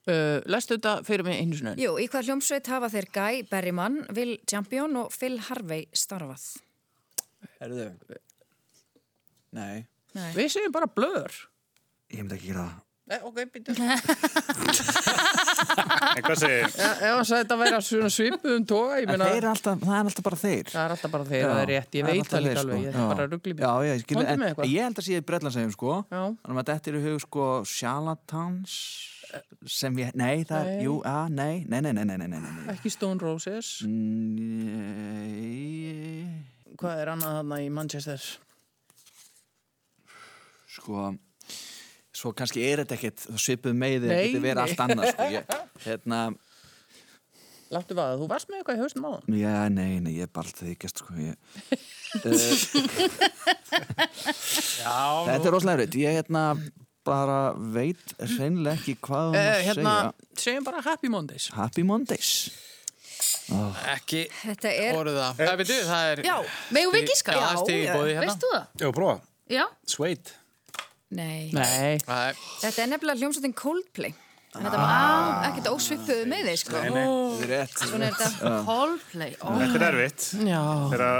[0.09, 1.73] uh, lestu þetta fyrir mig einu sinni.
[1.81, 6.45] Jú, í hvaða hljómsveit hafa þeir Guy Berryman, Will Champion og Phil Harvey starfað?
[7.61, 7.89] Erðu?
[9.57, 9.83] Nei,
[10.15, 10.29] Nei.
[10.35, 11.33] Við segjum bara blöður.
[12.11, 12.79] ég myndi ekki gera það.
[13.11, 13.75] Nei, ok, býtum.
[16.11, 16.65] En hvað segir?
[16.67, 19.27] Ef hann sagði þetta að vera svona svipuðum toga, ég meina...
[19.29, 20.65] Það er alltaf, það er alltaf bara þeir.
[20.71, 22.81] Það er alltaf bara þeir, það er rétt, ég veit það líka alveg, sko.
[22.81, 23.01] ég Já.
[23.03, 23.63] er bara að ruggli mig.
[23.63, 24.71] Já, já, ég skilja, Komdu en eitthvað.
[24.71, 25.95] ég held að sé Breitlandsegjum, sko.
[26.11, 26.21] Já.
[26.47, 28.75] Þannig að þetta er í hug, sko, charlatans
[29.69, 30.83] sem ég, nei, það, nei.
[30.85, 34.81] jú, a, nei nei, nei, nei, nei, nei, nei Ekki Stone Roses Nei
[36.81, 38.21] Hvað er annað þarna í Manchester?
[40.71, 41.11] Sko
[42.21, 45.43] Svo kannski er þetta ekkert svipuð með þig, þetta verið allt annað sko, ég,
[45.85, 46.19] hérna
[47.71, 49.21] Láttu að þú varst með eitthvað í hausnum á það?
[49.39, 51.35] Já, nei, nei, ég er bara alltaf þykjast sko ég...
[52.11, 52.27] Eh,
[54.81, 56.41] Já, Þetta er rosalega raut, ég er hérna
[57.07, 60.41] bara veit hreinlega ekki hvað hún Uh, hérna, segja.
[60.43, 61.49] segjum bara Happy Mondays.
[61.55, 62.31] Happy Mondays.
[63.91, 64.93] ekki Þetta er...
[64.95, 65.41] voru það.
[65.41, 66.21] Það veitu, það er...
[66.25, 66.35] Já,
[66.77, 67.35] Megum við gíska?
[67.35, 68.21] Já, hérna.
[68.25, 68.65] Veist þú það?
[68.83, 69.15] Já, prófa.
[69.51, 69.63] Já.
[69.95, 70.35] Suede.
[71.11, 71.49] nei.
[71.53, 71.99] Nei.
[72.07, 72.37] Er...
[72.63, 74.13] Þetta er nefnilega hljómsveitin Coldplay.
[74.51, 76.79] En þetta var ekkert ósvipuðu með þið, sko.
[76.83, 77.05] Nei, nei.
[77.45, 77.75] Er rétt.
[77.85, 78.49] Svona er þetta.
[78.67, 79.35] Coldplay.
[79.39, 80.25] Ó, Þetta er erfitt.
[80.47, 80.61] Já.
[80.91, 81.13] Þegar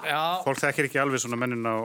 [0.00, 1.76] Já, fólk þekkir ekki alveg svona mennin á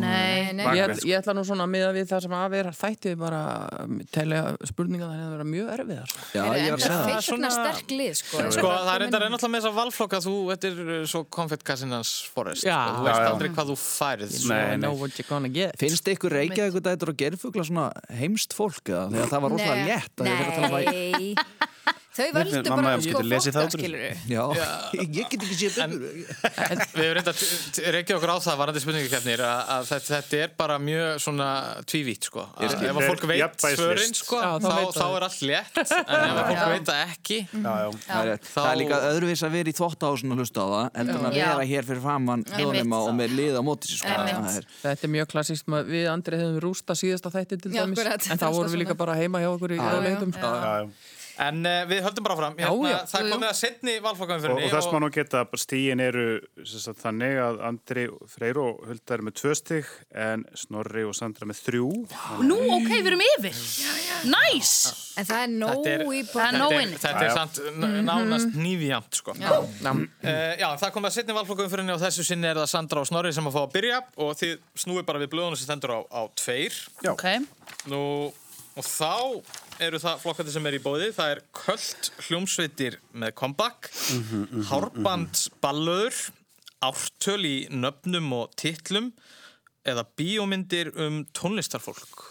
[0.00, 0.64] Nei, nei.
[0.78, 1.08] Ég, sko.
[1.08, 3.40] ég ætla nú svona að miða við það sem að vera þætti við bara
[3.84, 6.14] um, telja spurninga þannig hérna að það vera mjög erfiðar.
[6.34, 7.16] Já, ég var að segja það Það.
[7.18, 8.42] er svona sterk lið sko.
[8.56, 12.14] Sko, það er reyndar ennáttúrulega með þess að valflokka þú, þetta er uh, svo konfettkassinnans
[12.34, 12.96] forest Já, sko.
[12.98, 15.74] þú veist aldrei hvað þú færið sko.
[15.84, 17.86] Finnst ykkur reykja eitthvað þetta er að gerfugla svona
[18.20, 21.34] heimst fólk þegar það var rótlega létt um Nei.
[22.14, 23.52] Þau völdu bara ég sko þessu.
[23.74, 24.42] skilur Já,
[25.02, 29.42] ég get ekki séð betur Við hefum reynda að reykja okkur á það varandi spurningakefnir
[29.42, 31.48] að, að þetta, þetta er bara mjög svona
[31.90, 32.44] tvívítt sko.
[32.54, 33.82] Að, ef að fólk veit Jafnvægislist.
[33.82, 35.80] svörin sko, þá þá, þá er allt létt.
[35.82, 36.68] En ef að fólk Já.
[36.74, 37.88] veit það ekki Já, já.
[38.04, 38.48] Það er, rétt.
[38.54, 41.38] það er líka öðruvís að vera í þvóttáhúsin og hlusta á það heldur en að
[41.40, 44.14] vera hér fyrir framann hljóðnum og með lið á móti sér sko.
[44.54, 48.38] Er- Þetta er mjög klassíst, maður- við Andri hefum rústa síðasta þætti til dæmis, en
[48.38, 49.82] þá vorum við líka bara heima hjá okkur í
[51.34, 51.42] já.
[51.42, 51.48] já, já.
[51.48, 52.98] En uh, við höldum bara fram, Já, hérna, já.
[53.10, 53.32] það Jú, jú.
[53.34, 56.26] komið að setni Og, valflokkanfyrinni og þess má nú geta að stígin eru
[56.64, 61.14] sem sagt, þannig að Andri, Freyr og Hulda eru með tvö stig en Snorri og
[61.18, 61.88] Sandra með þrjú.
[62.46, 63.58] Nú, ok, við erum yfir.
[64.30, 64.72] Næs!
[65.18, 66.94] En það er nóg Þetta er- í Það er bóðin.
[66.94, 67.58] nóg Þetta er, er samt
[68.08, 69.34] nánast nýfjamt sko.
[69.38, 69.52] Já.
[69.54, 73.32] Uh, já, það komið að setni valflokkanfyrinni og þessu sinni er það Sandra og Snorri
[73.36, 76.20] sem að fá að byrja og þið snúið bara við blöðunum sem stendur á, á
[76.38, 76.78] tveir
[77.12, 77.24] Ok,
[77.92, 78.00] Nú,
[78.74, 79.12] og þá
[79.82, 83.90] eru það flokkandi sem er í bóði það er Köld hljómsveitir með comeback
[84.70, 86.20] Hárbandsballöður
[86.84, 89.12] ártöl í nöfnum og titlum
[89.84, 92.30] eða bíómyndir um tónlistarfólk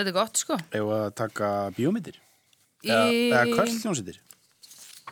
[0.00, 0.56] þetta er gott sko.
[0.72, 2.18] Ef að taka bíómyndir.
[2.80, 4.20] Eða, eða kvöldljónsettir.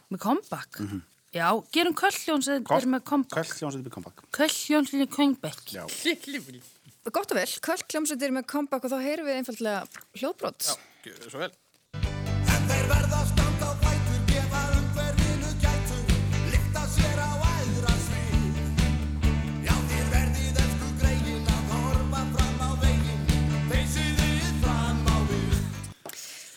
[0.09, 0.81] Með comeback.
[1.37, 3.37] Já, gerum köllljón sem er með comeback.
[3.37, 4.25] Kvöldljónsettir með comeback.
[4.39, 5.63] Köllljón sem er comeback.
[5.75, 5.85] Já.
[7.15, 10.73] Gott og vel, kvöld hljómsveitir með comeback og þá heyrum við einfallega hljóðbrot.
[11.07, 11.53] Gjörðu svo vel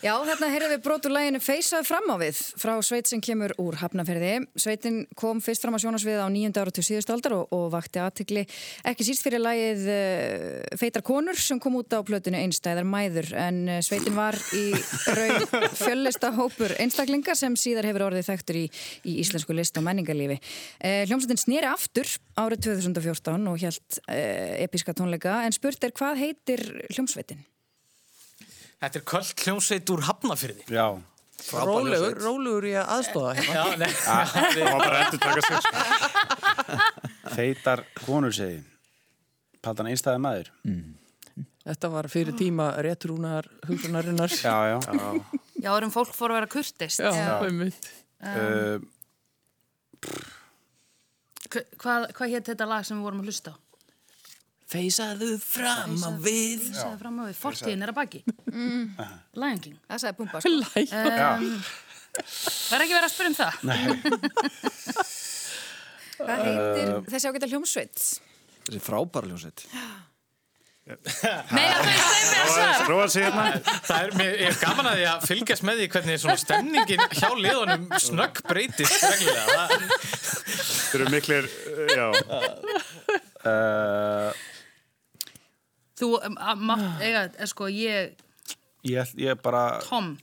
[0.02, 3.76] Já, þarna heyrðum við brotur læginu Feysaðu fram á við frá sveit sem kemur úr
[3.78, 4.48] Hafnafyrði.
[4.58, 8.02] Sveitin kom fyrst fram á sjónasvið á nýjönda ára til síðust aldar og, og vakti
[8.02, 8.42] aðtikli
[8.90, 13.62] ekki síst fyrir lægið uh, Feitar konur sem kom út á plötinu Einstæðar mæður en
[13.70, 14.72] uh, sveitin var í
[15.14, 15.46] raun
[15.84, 18.66] fjöllista hópur einstaklinga sem síðar hefur orðið þekktur í,
[19.06, 20.42] í íslensku list og menningarlífi.
[20.82, 22.10] Uh, Hljómsveitin snýri aftur
[22.42, 23.80] árið 2014 og uh,
[24.66, 27.46] episka tónleika en spurt er hvað heitir hljómsveitin?
[28.82, 30.88] Þetta er Köld hljómsveit úr Hafnafyrði Já.
[31.52, 33.54] Rólegur, rólegur í að aðstóða hérna.
[33.58, 35.62] Já, nei, Það var bara endur taka sér.
[35.65, 35.78] sko.
[37.36, 38.60] Feitar konur segi.
[39.65, 40.52] Paldan einstæði maður.
[41.65, 44.34] Þetta var fyrir tíma réttrúnar hugsunarinnar.
[44.38, 44.78] Já, já.
[45.62, 47.02] Já, erum fólk fór að vera kurtist.
[47.02, 47.12] Já.
[48.22, 48.78] Uh,
[51.52, 53.56] Hva- Hvað, hvað hétt þetta lag sem við vorum að hlusta á?
[54.72, 56.68] Feysaðu fram á við.
[56.72, 58.22] Sagði fram á við, fortíðin er að baki.
[59.42, 59.78] Lion King.
[59.90, 60.52] Það sagði Bumba sko.
[62.12, 63.54] Það er ekki verið að spyrja um það.
[66.22, 68.08] Hvað heitir þessi ágæta hljómsveit?
[68.68, 69.66] Þessi frábæra hljómsveit
[70.82, 70.98] Nei,
[71.54, 73.44] það er að að hérna.
[73.86, 77.04] Það er, mér, ég er gaman að því að fylgjast með því hvernig svona stemningin
[77.14, 79.68] hjá liðunum snögg breytist reglulega.
[79.70, 82.08] Það, eru miklir, uh, já.
[83.46, 84.42] uh,
[86.02, 88.16] Þú, um, að mátt, eiga, er sko, ég,
[88.90, 90.16] ég, ég bara, Tom,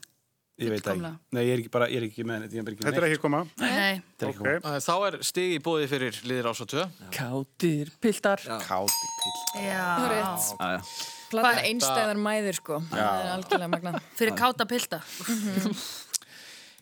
[0.59, 1.11] ég veit það ekki.
[1.37, 2.73] Nei, ég er ekki bara, ég er ekki með þetta.
[2.83, 3.39] Þetta er ekki koma.
[3.63, 4.49] nei, Þetta er ekki Ok.
[4.59, 4.81] okay.
[4.83, 6.83] þá er stig í bóði fyrir liðir ás og tvö.
[7.15, 8.43] Kátir, piltar.
[8.67, 9.39] káti pill.
[9.63, 11.07] já, Rétt.
[11.29, 12.77] Platan Hvað- einstæðar mæður sko.
[12.89, 13.99] Það er algjörlega magna.
[14.17, 14.99] fyrir káta pilda.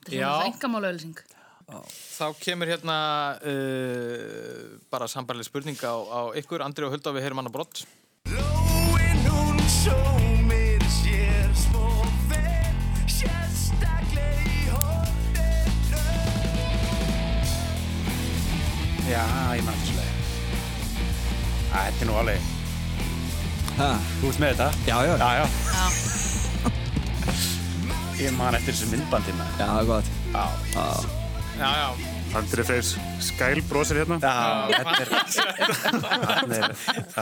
[0.07, 0.29] Já.
[0.31, 1.17] Það er engamálaulsing.
[1.67, 2.97] Þá kemur hérna
[3.43, 7.81] uh, bara sambarleg spurning á, á ykkur, Andri og Hulda við heyrum hann á brott.
[19.07, 19.23] Já,
[19.55, 20.15] ég man þessu leið.
[21.71, 22.53] Þetta er nú alveg,
[23.77, 23.87] Ha,
[24.19, 24.67] þú ert með þetta?
[24.87, 25.45] Já, já, Já, já.
[28.17, 29.51] Ég man eftir þessu myndbandi með.
[29.59, 30.45] já, það er gott Já.
[31.59, 32.16] Já, já.
[32.35, 32.83] Andri Freyr
[33.23, 34.17] skæl brosir hérna.
[34.19, 35.03] Já, þetta
[36.53, 36.75] er,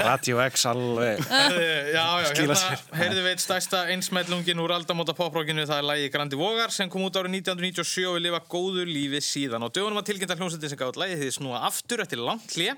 [0.06, 1.20] Radio X alveg.
[1.20, 1.60] Uh,
[1.94, 6.10] já, já, Skila hérna heyrðu við eitt stærsta einsmællungin úr aldamóta poprókinu, það er lægi
[6.16, 9.68] Grandi Vogar sem kom út árið 1997 og við lifa góðu lífi síðan.
[9.68, 10.10] Og dögunum að
[10.42, 12.76] hljómsveitin sem gáði lægið því snúa aftur eftir langt hlje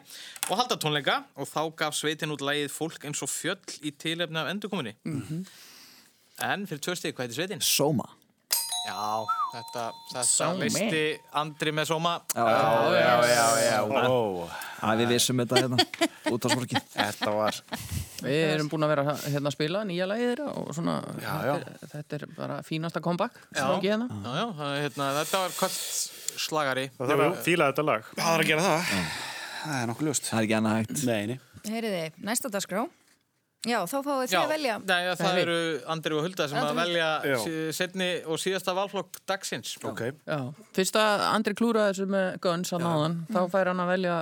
[0.49, 4.43] og halda tónleika og þá gaf sveitin út lægið fólk eins og fjöll í tilefni
[4.43, 4.97] af endurkominni.
[6.43, 7.63] En fyrir tvö stík, hvað heitir sveitin?
[7.65, 8.11] Sóma
[8.87, 9.81] Já, þetta,
[10.13, 11.01] þetta listi
[11.35, 12.13] Andri með Sóma.
[12.31, 12.61] Já, já,
[12.95, 14.45] Já, já, já, wow.
[14.47, 15.79] já Við vissum þetta hérna
[16.31, 17.57] Út á sporki Þetta var,
[18.23, 21.89] Við erum búin að vera hérna að spila nýja þeirra og svona, Já, þetta, er,
[21.95, 24.07] þetta er bara fínasta comeback Já, hérna.
[24.07, 25.81] já, já, það hérna, þetta var kvöld
[26.47, 26.85] slagari.
[26.97, 28.09] Það þarf að fíla þetta lag.
[28.13, 28.95] það er að gera það.
[29.57, 30.27] Það er nokkuð ljóst.
[30.29, 31.37] Það er ekki annað hægt Nei, nei.
[31.67, 32.83] Heyriði, næsta dagskrá.
[33.65, 34.73] Já, þá fáið þið að velja.
[34.85, 35.55] Nei, það eru
[35.89, 39.71] Andri og Hulda sem að Andri og velja sí- setni og síðasta valflokk dagsins.
[39.83, 40.03] Ok.
[40.29, 40.37] Já,
[40.77, 44.15] fyrst að Andri klúra þessu með Guns að náðan, þá fær hann að velja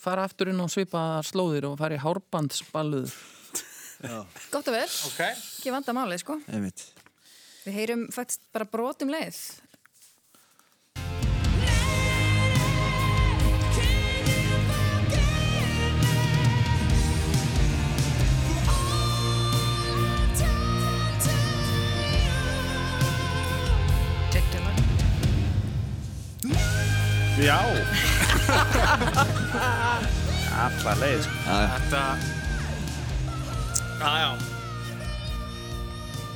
[0.00, 3.12] fara aftur inn og svipa slóðir og fara í hárbandsballuð
[4.00, 5.18] Gott og vel, Ok.
[5.60, 6.38] ekki vanda málið, sko.
[6.48, 6.86] Einmitt.
[7.66, 9.36] Við heyrum faktisk bara brotum leið.
[27.40, 27.60] Já.
[30.60, 31.36] Alla leið, sko.
[31.48, 32.04] Þetta...
[34.00, 34.49] Já, já.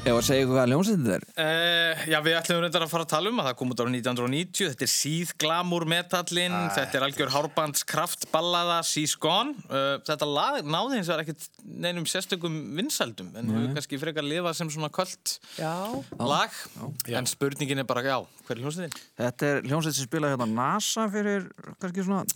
[0.05, 1.23] Ég var að segja ykkur hvað ljónsættið er.
[1.40, 3.93] Uh, já, við ætlum reyndar að fara að tala um að það kom út ára
[3.95, 4.67] 1990.
[4.75, 9.55] Þetta er síð glamúr metallin, þetta er algjör hárbands kraftballaða She's Gone.
[9.71, 14.29] Uh, þetta lag náði hins vegar ekkert neinum sérstökum vinsældum, en við höfum kannski frekar
[14.29, 15.73] lifað sem svona kvöld Já,
[16.21, 16.61] lag.
[17.09, 19.01] En spurningin er bara, já, hver er hljómsveitin?
[19.25, 21.49] Þetta er hljónsætt sem spilaði hérna NASA fyrir
[21.81, 22.27] kannski svona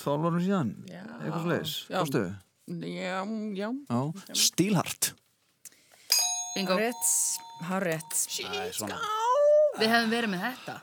[0.00, 0.72] 12 árum síðan.
[0.88, 1.04] Já.
[1.20, 1.76] Eitthvað sliðis.
[1.92, 1.98] Já.
[2.00, 2.24] Kostu?
[2.88, 3.18] já,
[3.52, 4.00] já Já.
[4.48, 5.11] Stílhart.
[6.54, 6.76] Bingo.
[6.76, 7.12] Rétt,
[7.68, 8.16] hár rétt.
[9.78, 10.78] Við hefum verið með þetta.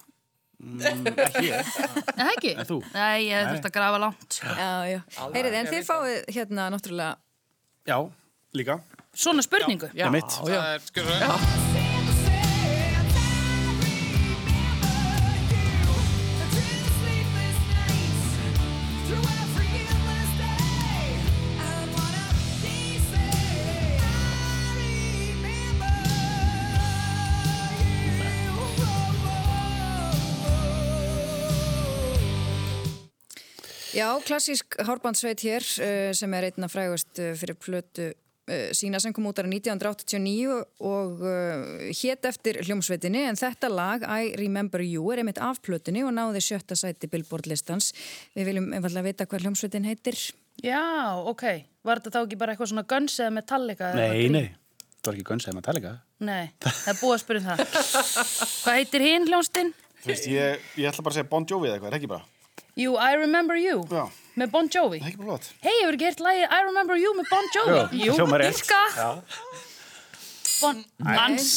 [0.59, 1.67] Ekki ég.
[1.79, 2.53] Nei, það ekki?
[2.55, 2.77] En þú?
[2.91, 4.39] Nei, ég hef þurft að grafa langt.
[4.43, 4.99] Já, já.
[5.35, 7.15] Heyrið, en þið fáið hérna náttúrulega
[7.89, 7.97] Já,
[8.53, 8.79] líka.
[9.15, 9.89] Svona spurningu.
[9.97, 10.39] Já, mitt.
[10.45, 10.57] já.
[10.59, 11.78] Það er, skur svo,
[33.99, 39.11] Já, klassísk hárbandsveit hér uh, sem er einna frægust uh, fyrir plötu uh, sína sem
[39.15, 41.23] kom út ára 1989 og
[41.99, 46.43] hétt eftir hljómsveitinni en þetta lag, I Remember You, er einmitt af plötunni og náði
[46.45, 47.91] sjötta sæti Billboard listans.
[48.37, 50.17] Við viljum einfallega vita hvað hljómsveitin heitir.
[50.63, 50.79] Já,
[51.19, 51.45] ok.
[51.83, 53.91] Var þetta þá ekki bara eitthvað svona Guns eða Metallica?
[53.91, 54.47] eða Nei, eitthvað nei.
[54.99, 55.93] Það var ekki Guns eða Metallica.
[56.19, 57.61] Nei, það er búið að spyrja um það.
[58.63, 59.29] Hvað heitir hinn
[60.05, 62.38] veist, ég, ég ætla bara að segja Bon Jovi eða eitthvað, er ekki bara?
[62.79, 64.05] Jú, I Remember You Já.
[64.39, 65.01] með Bon Jovi.
[65.03, 67.81] Hei, hefur ekki hert lagið I Remember You með Bon Jovi?
[68.05, 68.13] Jú.
[68.95, 69.09] Já.
[70.61, 70.79] Bon...
[71.03, 71.49] Hans.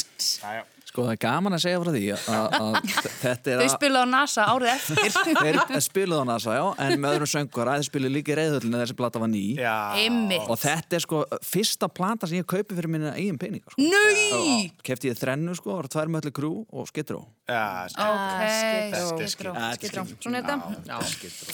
[0.92, 2.74] Sko það er gaman að segja frá því að, að
[3.22, 5.38] þetta er Þau að spilaðu á NASA árið eftir.
[5.40, 8.80] þeir spiluðu á NASA, já, en með öðrum söngur að þeir spiluðu líka í reyðhöllinu
[8.82, 9.72] þessi plata var ný Já.
[10.02, 10.44] Einmitt.
[10.52, 13.88] og þetta er sko fyrsta plata sem ég kaupi fyrir minna eigin peninga sko.
[13.88, 14.68] Nau!
[14.84, 19.24] kefti ég þrennu sko, og tvær möllu krú og skittró Já, Ok.
[19.24, 19.56] Skittró.
[19.80, 20.04] Skittró.
[20.20, 21.02] Svona er þetta.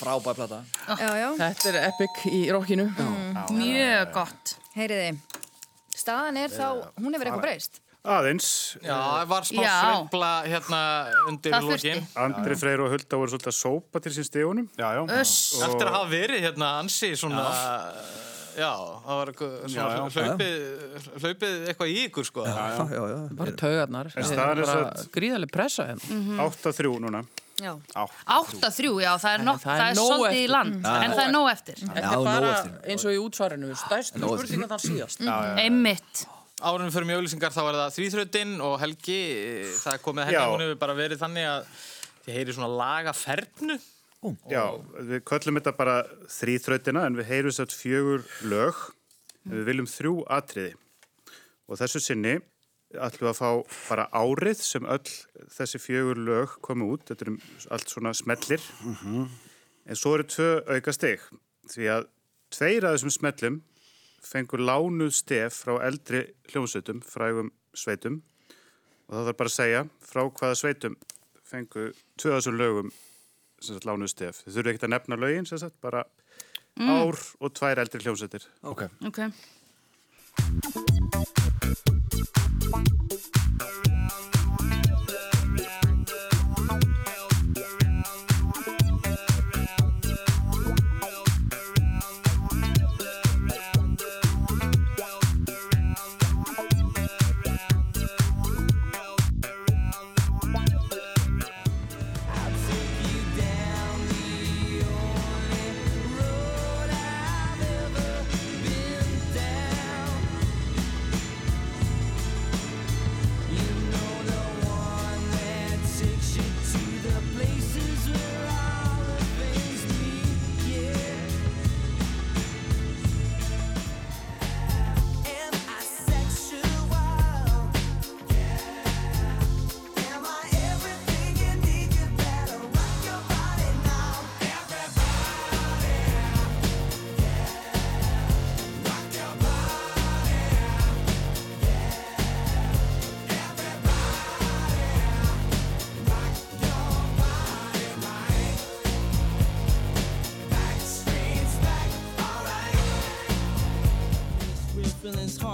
[0.02, 0.64] frábær plata
[0.98, 1.28] Já, já.
[1.38, 2.90] Þetta er epic í rockinu
[3.54, 4.56] Mjög gott.
[4.74, 5.14] Heyriði,
[5.94, 6.66] staðan er þá,
[6.98, 7.80] hún hefur eitthvað breyst.
[8.08, 8.76] Aðeins.
[8.80, 9.72] Já, það var smá Já.
[9.82, 10.80] sveifla hérna
[11.28, 11.98] undir Það lokin.
[11.98, 12.22] þurfti.
[12.24, 14.68] Andri Freyr og Hulda voru svolítið að sópa til sín stegunum.
[14.78, 15.02] já, já.
[15.20, 15.34] Öss.
[15.66, 17.42] Eftir að hafa verið hérna ansi svona,
[18.56, 18.70] já,
[19.04, 20.54] það var eitthvað svona hlaupið,
[21.24, 22.46] hlaupið eitthvað í ykkur sko.
[22.46, 23.18] já, já, já.
[23.42, 24.12] Bara taugarnar
[25.12, 27.24] gríðarlega pressa hérna 8-3 núna.
[27.58, 27.74] Já.
[28.30, 31.32] Átta þrjú, já, það er, nok, það það er svolítið í land, en það er
[31.34, 31.74] nóg eftir.
[31.82, 32.52] Þetta Já, er bara
[32.86, 35.24] eins og í útsvarinu stærstu spurninga þann síðast
[35.58, 36.26] Einmitt.
[36.58, 40.40] Árunum fyrir mjögulýsingar þá er það þrýþrautin og Helgi, eh, það er komið Já.
[40.50, 41.68] hún hefur bara verið þannig að
[42.24, 43.76] þið heyri svona lagafernu.
[44.50, 44.64] Já,
[44.98, 45.96] við köllum þetta bara
[46.34, 48.80] þrýþrautina en við heyrum sér fjögur lög.
[49.46, 50.74] Við viljum þrjú atriði.
[51.70, 52.34] Og þessu sinni
[52.96, 55.14] ætlum við að fá bara árið sem öll
[55.54, 57.06] þessi fjögur lög komu út.
[57.06, 57.36] Þetta eru
[57.70, 58.64] allt svona smellir.
[59.86, 61.22] En svo eru tvö auka steg.
[61.70, 62.10] Því að
[62.50, 63.62] tveir af þessum smellum
[64.24, 68.22] fengur lánuð stef frá eldri hljómsveitum, frægum sveitum.
[69.08, 70.98] Og það þarf bara að segja frá hvaða sveitum
[71.48, 72.90] fengu tvö af þessum lögum
[73.58, 74.42] sem sagt lánuð stef.
[74.44, 76.04] Þið þurfum ekki að nefna lögin, sem sagt, bara
[76.78, 78.46] ár og tvær eldri hljómsveitir.
[78.62, 78.86] Ok.
[79.08, 79.18] Ok.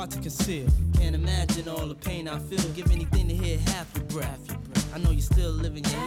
[0.05, 0.67] Hard to conceal.
[0.99, 2.63] Can't imagine all the pain I feel.
[2.75, 4.95] Give anything to hear half your breath.
[4.95, 6.04] I know you're still living your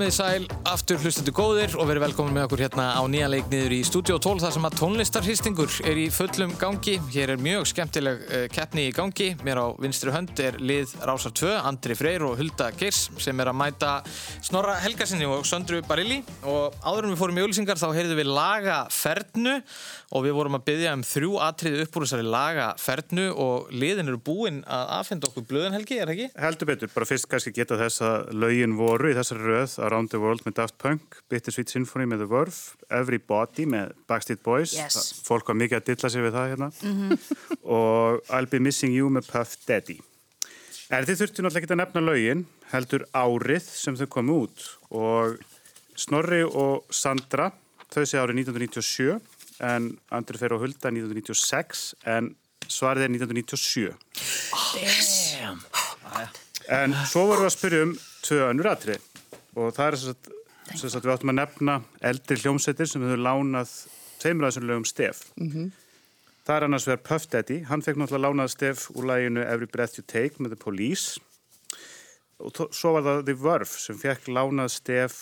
[0.00, 3.48] komið þið sæl, aftur hlustendur góðir og verið velkomin með okkur hérna á nýja leik
[3.50, 6.94] niður í Studio 12 þar sem að tónlistarhýstingur er í fullum gangi.
[7.10, 9.32] Hér er mjög skemmtileg uh, keppni í gangi.
[9.46, 13.50] Mér á vinstri hönd er lið Rásar 2, Andri Freyr og Hulda Geirs sem er
[13.50, 13.94] að mæta
[14.46, 18.30] Snorra Helgarsinni og Söndru Barilli og áður en við fórum í auðlýsingar þá heyrðum við
[18.30, 19.56] laga fernu
[20.10, 24.10] og við vorum að byggja um þrjú atriði upp úr þessari laga fernu og liðin
[24.10, 26.30] eru búin að afhenda okkur blöðan helgi, er það ekki?
[26.46, 30.22] Heldur betur, bara fyrst kannski geta þess að lögin voru í þessari röð Around the
[30.22, 32.60] World með Daft Punk, Bittersweet Symphony með The Verve,
[32.92, 35.00] Everybody með Backstreet Boys, Yes.
[35.26, 36.70] Fólk var mikið að dilla sig við það hérna
[37.80, 39.98] og I'll Be Missing You með Puff Daddy.
[40.90, 42.40] En þið þurftu náttúrulega ekki að nefna lögin,
[42.72, 45.38] heldur árið sem þau komu út og
[46.00, 47.50] Snorri og Sandra,
[47.92, 49.20] þau sé árið 1997
[49.70, 52.32] en Andri fer og Hulda 1996 en
[52.70, 53.94] svarið er 1997.
[56.70, 57.94] En svo vorum við að spyrja um
[58.26, 59.00] tvö önnur atrið
[59.58, 60.30] og það er þess að,
[60.74, 61.76] þess að við áttum að nefna
[62.12, 63.72] eldri hljómsveitir sem höfum lánað
[64.20, 65.24] tveimur af þessum lögum stef.
[66.46, 69.98] Það er annars vegar Puff Daddy, hann fekk náttúrulega lánað stef úr læginu Every Breath
[69.98, 71.20] You Take með The Police
[72.40, 75.18] og svo var það The Verve sem fekk lánað stef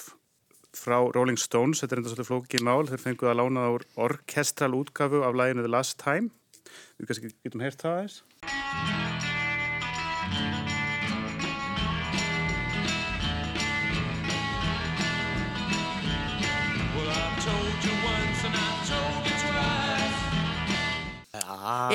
[0.78, 3.86] frá Rolling Stones, þetta er enda svolítið flókið mál, þeir fenguð að lána það úr
[4.06, 6.30] orkestral útgafu af læginu The Last Time.
[6.98, 8.22] Við kannski getum heyrt það aðeins.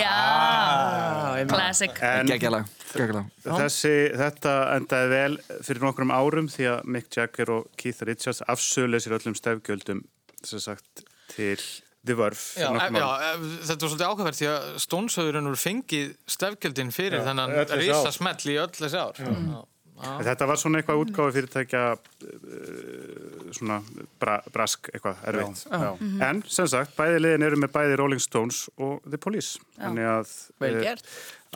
[0.03, 1.95] Já, classic.
[2.01, 3.29] En Gekkjalag, gekkjalag.
[3.45, 8.99] þessi, þetta endaði vel fyrir nokkrum árum því að Mick Jagger og Keith Richards afsölu
[9.03, 10.03] sér öllum stefgjöldum
[10.43, 11.03] sem sagt
[11.33, 11.57] til
[12.03, 12.97] The Verve Já, e, já, árum.
[12.99, 17.67] e, þetta var svolítið ákveðverð því að Stónshauðurinn voru fengið stefgjöldin fyrir Já, þennan öll
[17.69, 17.85] þessi ár.
[18.03, 19.21] risa smell í öll þessi ár.
[19.23, 19.61] Já.
[20.03, 23.79] En Þetta var svona eitthvað útgáfi fyrirtækja uh, svona
[24.21, 25.65] bra, brask eitthvað erfitt.
[25.71, 25.89] Já.
[26.29, 29.61] En sem sagt, bæði liðin eru með bæði Rolling Stones og The Police.
[29.79, 30.37] Þannig að
[30.69, 31.03] eh.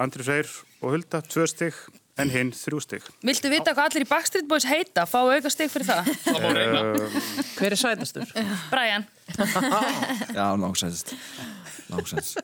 [0.03, 1.79] Andri Freyr og Hulda tvö stig
[2.22, 3.05] en hinn þrjú stig.
[3.26, 5.05] Viltu vita hvað allir í Backstreet Boys heita?
[5.09, 6.11] Fá auka stig fyrir það.
[7.57, 8.34] Hver er sætastur?
[8.72, 9.07] Brian.
[10.38, 11.13] Já, langsæðist.
[11.91, 12.39] Langsæðist.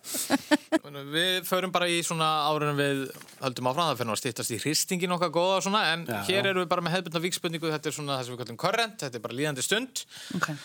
[1.14, 3.04] Við förum bara í svona árunum við
[3.42, 6.64] höldum áfram, það fyrir að stýttast í hristingin okkar góða og svona, en hér erum
[6.64, 9.26] við bara með hefðbundna vikspurningu, þetta er svona það sem við kallum current, þetta er
[9.26, 10.04] bara líðandi stund.
[10.40, 10.60] Okay.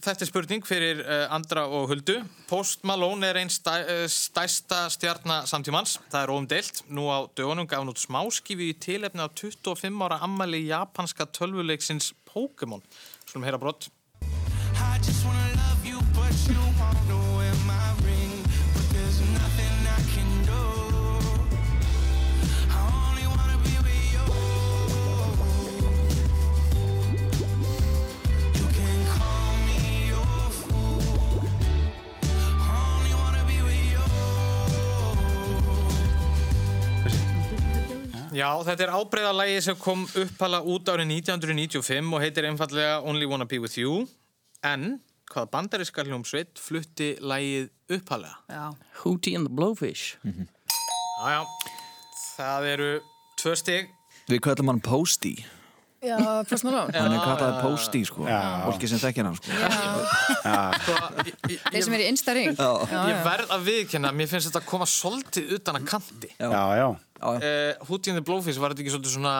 [0.00, 2.20] Þetta er spurning fyrir uh, Andra og Huldu.
[2.48, 5.98] Post Malone er einn stæ, uh, stærsta stjarnar samtímans.
[6.12, 6.82] Það er óumdeilt.
[6.88, 7.84] Nú á dögunum gaf
[8.50, 12.82] smáskifi í tilefni á 25 ára ammali japanska tölvuleiksins Pokémon.
[13.26, 13.90] Skulum heyra brott.
[14.74, 18.09] I just wanna love you, but you wanna wear my
[38.30, 43.46] Já, þetta er ábreyðalagi sem kom upphala út árið 1995 og heitir einfallega Only Wanna
[43.50, 44.04] Be With You.
[44.66, 45.00] En
[45.30, 48.36] hvaða bandaríska hljómsveit flutti lagið upphalega?
[48.50, 48.66] Já.
[49.02, 50.16] Hootie and the Blowfish.
[50.24, 51.40] Já, já.
[52.36, 52.90] Það eru
[53.40, 53.90] tvö stig.
[54.30, 55.34] Við kallum hann Posty.
[56.00, 56.16] Já,
[56.48, 56.94] Post Malone.
[56.96, 58.24] Hann er kallaði Posty, sko.
[58.24, 59.50] Fólki sem þekkir hann, sko.
[61.66, 62.54] Þeir sem er í innsta ring.
[62.56, 66.30] Ég verð að viðkynna, mér finnst þetta að koma svolítið utan að kanti.
[66.38, 66.88] Já, já.
[67.20, 69.34] Uh, Hootie and the Blowfish, var þetta ekki svolítið svona...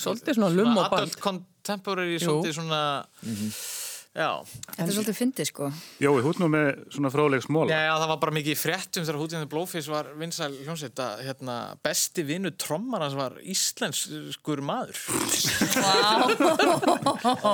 [0.00, 1.04] Svolítið svona lumm og ball.
[1.06, 2.82] Adult contemporary, svolítið svona...
[4.10, 4.42] Já.
[4.74, 5.66] Þetta er svolítið fyndið, sko.
[6.02, 7.70] Jói, hút nú með svona fróðleg smóla.
[7.70, 10.98] Já, já, það var bara mikið í fréttum þegar and the Blowfish var vinsæl hljómsveit
[11.04, 11.54] að hérna,
[11.86, 14.98] besti vinnu trommar hans var íslenskur maður.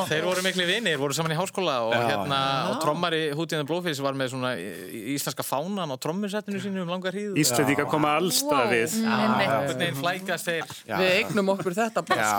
[0.09, 2.41] Þeir voru miklu vinir, voru saman í háskóla og, hérna,
[2.73, 3.21] og trommari
[3.59, 7.37] and the Blowfish var með svona í- íslenska fánan á trommusettinu sínu um langar hríð.
[7.45, 8.97] Íslendinga koma allstað við.
[10.89, 10.97] Já.
[11.05, 12.33] Við eignum okkur þetta Já,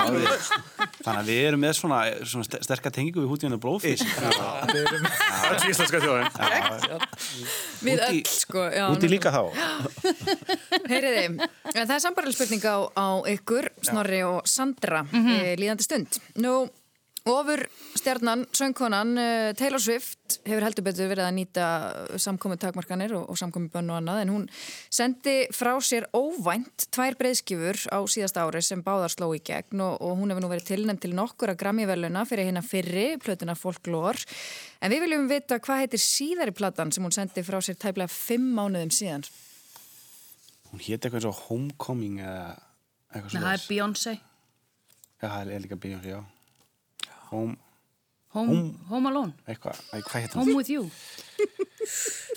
[1.06, 3.60] þannig að við erum með svona, svona ster- sterka tengingu við hútíðan
[4.16, 6.30] og blóðfís Öll íslenska þjóðin.
[7.88, 8.66] Við öll, sko.
[8.92, 9.42] Úti líka þá.
[10.92, 11.40] Heyriði, en
[11.76, 16.20] það er sambarlega spurning á, á ykkur, Snorri og Sandra, mm líðandi stund.
[16.44, 16.54] Nú,
[17.32, 17.62] ofur
[17.98, 21.66] stjarnan, söngkonan uh, Taylor Swift hefur heldur betur verið að nýta
[22.22, 24.46] samkomi takmarkanir og, og samkomi bönn og annað, en hún
[24.94, 29.98] sendi frá sér óvænt tvær breyðskifur á síðasta ári sem báðar sló í gegn og,
[30.04, 34.24] og hún hefur nú verið tilnæmt til nokkura Grammy-veluna fyrir hérna fyrri, plötuna Folklore.
[34.82, 38.54] En við viljum vita hvað heitir síðari platan sem hún sendi frá sér tæplega fimm
[38.58, 39.28] mánuðum síðan.
[40.72, 42.48] Hún hétt eitthvað eins og Homecoming eða
[43.12, 44.18] eitthvað Nei, svo það er Beyoncé.
[45.18, 46.20] Já, það er líka Beyoncé, já.
[47.32, 47.58] Home,
[48.36, 48.60] Home,
[48.90, 49.34] Home Alone.
[49.48, 50.90] eitthvað, æ, hvað hétt Home with you.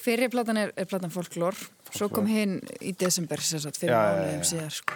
[0.04, 1.56] Fyrir platan er, er platan Folklore,
[1.92, 4.48] svo kom hinn í desember, sem sagt, fyrir Já, já, mánuðum já.
[4.52, 4.94] síðar, sko.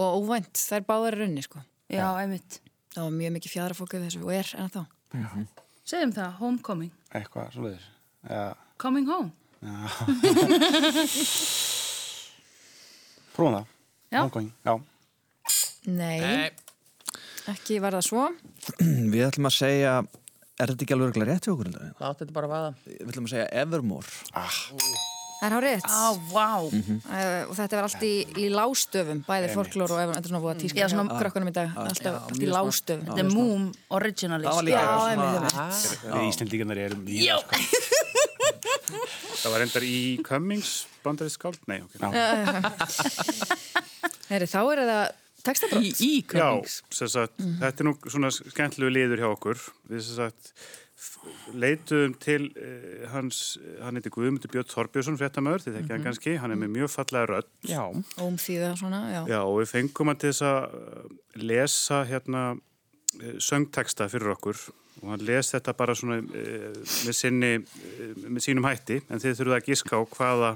[0.00, 1.62] Og óvænt, það er báðar runni, sko.
[1.90, 2.60] Já, einmitt.
[2.94, 4.80] Það var mjög mikið fjara fólk við þessu og er en þá.
[5.90, 6.92] Segjum það, Homecoming.
[7.18, 7.86] Eitthvað svo leiðis.
[8.80, 9.30] Coming home.
[13.34, 13.66] prófum það.
[14.10, 14.20] Já.
[14.22, 14.74] Homecoming, já.
[15.90, 16.50] Nei, Nei,
[17.54, 18.24] ekki var það svo.
[19.12, 19.94] Við ætlum að segja,
[20.60, 21.68] er þetta ekki alveg örugglega rétt hjá okkur?
[21.96, 22.70] Átti þetta bara að vaða.
[22.90, 24.10] Við ætlum að segja Evermore.
[25.40, 25.80] Það er hárið.
[25.88, 26.50] Á, vá.
[26.68, 30.42] Uh, og þetta var allt í, í lástöfum, bæði Folklore og Evan, þetta er svona
[30.44, 33.08] búið að tíska Já, svona- krökkunum í dag, alltaf allt í lástöfum.
[33.16, 34.50] The Moom Originalist.
[34.50, 34.84] Það var líka.
[36.10, 37.40] Við Íslendingarnir erum Já.
[39.40, 39.96] það, var endar í
[40.28, 40.74] Cummings,
[41.06, 41.56] bandarið skáld?
[41.72, 41.96] Nei, ok.
[44.30, 45.00] Þá er það
[45.46, 45.86] textabrótt.
[45.86, 46.80] Í, í Já, Cummings.
[46.94, 49.64] sem sagt, þetta er nú svona skemmtilegu liður hjá okkur.
[49.90, 50.54] Við sem sagt
[51.56, 56.52] leituðum til uh, hans, hann heiti Guðmundur Björn Þorbjörnsson, fréttamaður, þið þekkja hann kannski, hann
[56.54, 57.48] er með mjög fallega rödd.
[57.68, 57.80] Já.
[58.20, 59.20] Ómþýða svona, já.
[59.30, 64.60] Já, og við fengum hann til þess að uh, lesa hérna uh, söngteksta fyrir okkur
[65.00, 69.40] og hann les þetta bara svona uh, með, sinni, uh, með sínum hætti, en þið
[69.40, 70.52] þurfum að giska á hvaða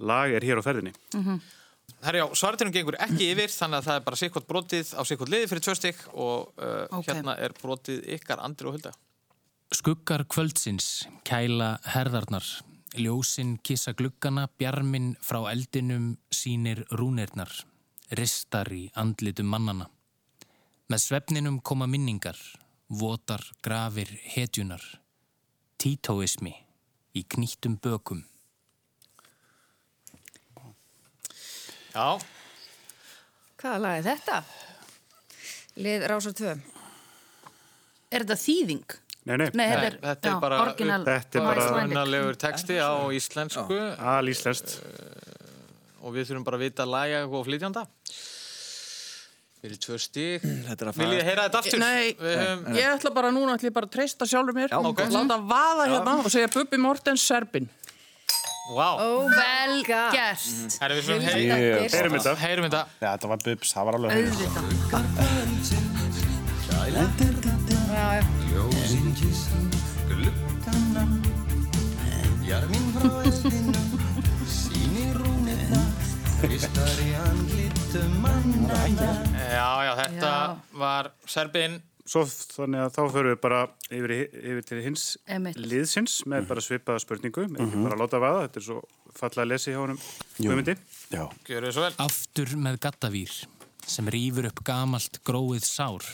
[0.00, 0.96] lag er hér á ferðinni.
[2.06, 5.48] Herjá, svaritunum gengur ekki yfir þannig að það er bara sikkvot brotið á sikkvot liði
[5.50, 7.08] fyrir tvö stygg og uh, Ok.
[7.08, 8.92] hérna er brotið ykkar Andri og Hulda.
[9.74, 12.46] Skuggar kvöldsins, kæla herðarnar,
[12.94, 17.50] ljósin kissa gluggana, bjarminn frá eldinum sínir rúnirnar,
[18.14, 19.88] ristar í andlitum mannana.
[20.86, 22.38] Með svefninum koma minningar,
[22.86, 24.84] votar grafir hetjunar,
[25.82, 26.54] títóismi
[27.18, 28.22] í knýttum bökum.
[31.96, 32.18] Já,
[33.56, 34.38] Hvaða lag er þetta?
[35.80, 36.50] Lið Rásar 2.
[38.12, 38.96] Er þetta þýðing?
[39.26, 41.04] Nei, nei, Nei, þetta Nei, er, þetta er já, bara- original.
[41.06, 44.76] Þetta er bara- unnalegur texti á íslensku alíslenskt.
[46.02, 47.86] og við þurfum bara að vita að laga og flytjanda.
[49.62, 50.42] Fyrir tvö stygg.
[50.68, 51.78] Þetta er að Viljið þið heyra þetta aftur?
[51.80, 55.00] Nei, Við höfum- ég ætla bara núna ég að treysta sjálfur mér Já, og ok.
[55.10, 57.68] láta vaða hérna og segja Bubbi Mortens Serbin.
[58.66, 60.78] Vá, Oh Vel gert.
[60.82, 61.56] herri við svona heyra.
[61.62, 62.32] Ég- Heyrum þetta.
[62.42, 62.82] Heyrum þetta.
[63.00, 64.10] Já, þetta var bubs, það var alveg.
[64.16, 65.76] Auðvitað.
[78.46, 80.56] Já, já, þetta Já.
[80.78, 81.78] var Serbin.
[82.06, 85.56] Svo þannig að þá förum við bara yfir, í- yfir til hins Einmitt.
[85.58, 88.76] liðsins með bara svipaða spurningu, ekki bara láta vaða, þetta er svo
[89.16, 89.98] falla að lesi hjá honum
[90.38, 90.76] Guðmundi.
[91.10, 91.24] Já.
[91.48, 91.94] Gjör þið svo vel.
[92.06, 93.34] Aftur með gattavír
[93.86, 96.06] sem rýfur upp gamalt gróið sár.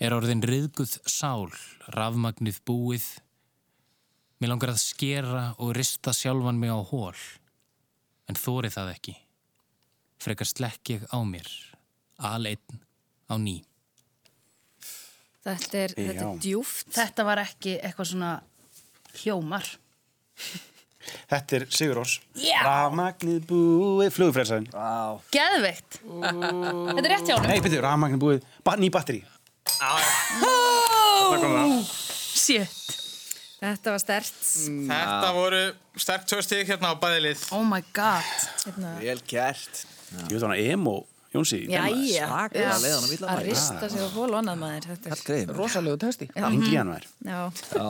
[0.00, 1.50] Er orðin riðguð sál,
[1.92, 3.04] rafmagnið búið.
[4.40, 7.16] Mér langar að skera og rista sjálfan mig á hól.
[8.28, 9.16] En þóri það ekki.
[10.22, 11.48] Frekar slekk ég á mér.
[12.18, 12.80] Aleinn
[13.28, 13.64] á ný.
[15.48, 16.88] Þetta er, þetta er djúft.
[16.96, 18.32] Þetta var ekki eitthvað svona
[19.22, 19.68] hljómar.
[21.28, 22.18] Þetta er Sigurós.
[22.36, 22.58] Já.
[22.66, 24.68] Rafmagnið búið, flugfrelsaðin.
[25.34, 26.00] Geðveikt.
[26.04, 27.48] Þetta er rétt hjá honum.
[27.48, 29.22] Nei, betur, rafmagnið búið, ba ný batteri.
[29.78, 30.02] Það.
[32.38, 32.76] Shit.
[33.58, 34.36] Þetta var stert.
[34.88, 35.62] Þetta voru
[35.98, 37.40] sterk tvö stygg hérna á bæðilið.
[37.56, 38.28] Oh my god.
[38.62, 39.80] Hérna, Vel gert.
[40.28, 41.00] Ég veit hana emo,
[41.34, 41.58] Jónsi.
[41.68, 44.86] Svakalega leiðan á milli Að rista sig á hól og annað maður.
[44.94, 45.50] Þetta er, Greið.
[45.58, 46.28] Rosalegu texti.
[46.34, 47.08] Englíðan var.
[47.20, 47.40] já.
[47.76, 47.88] Já.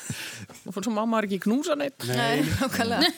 [0.66, 2.04] Nú fór svo mamma er ekki knúsa neitt.
[2.10, 3.08] Nei, nákvæmlega.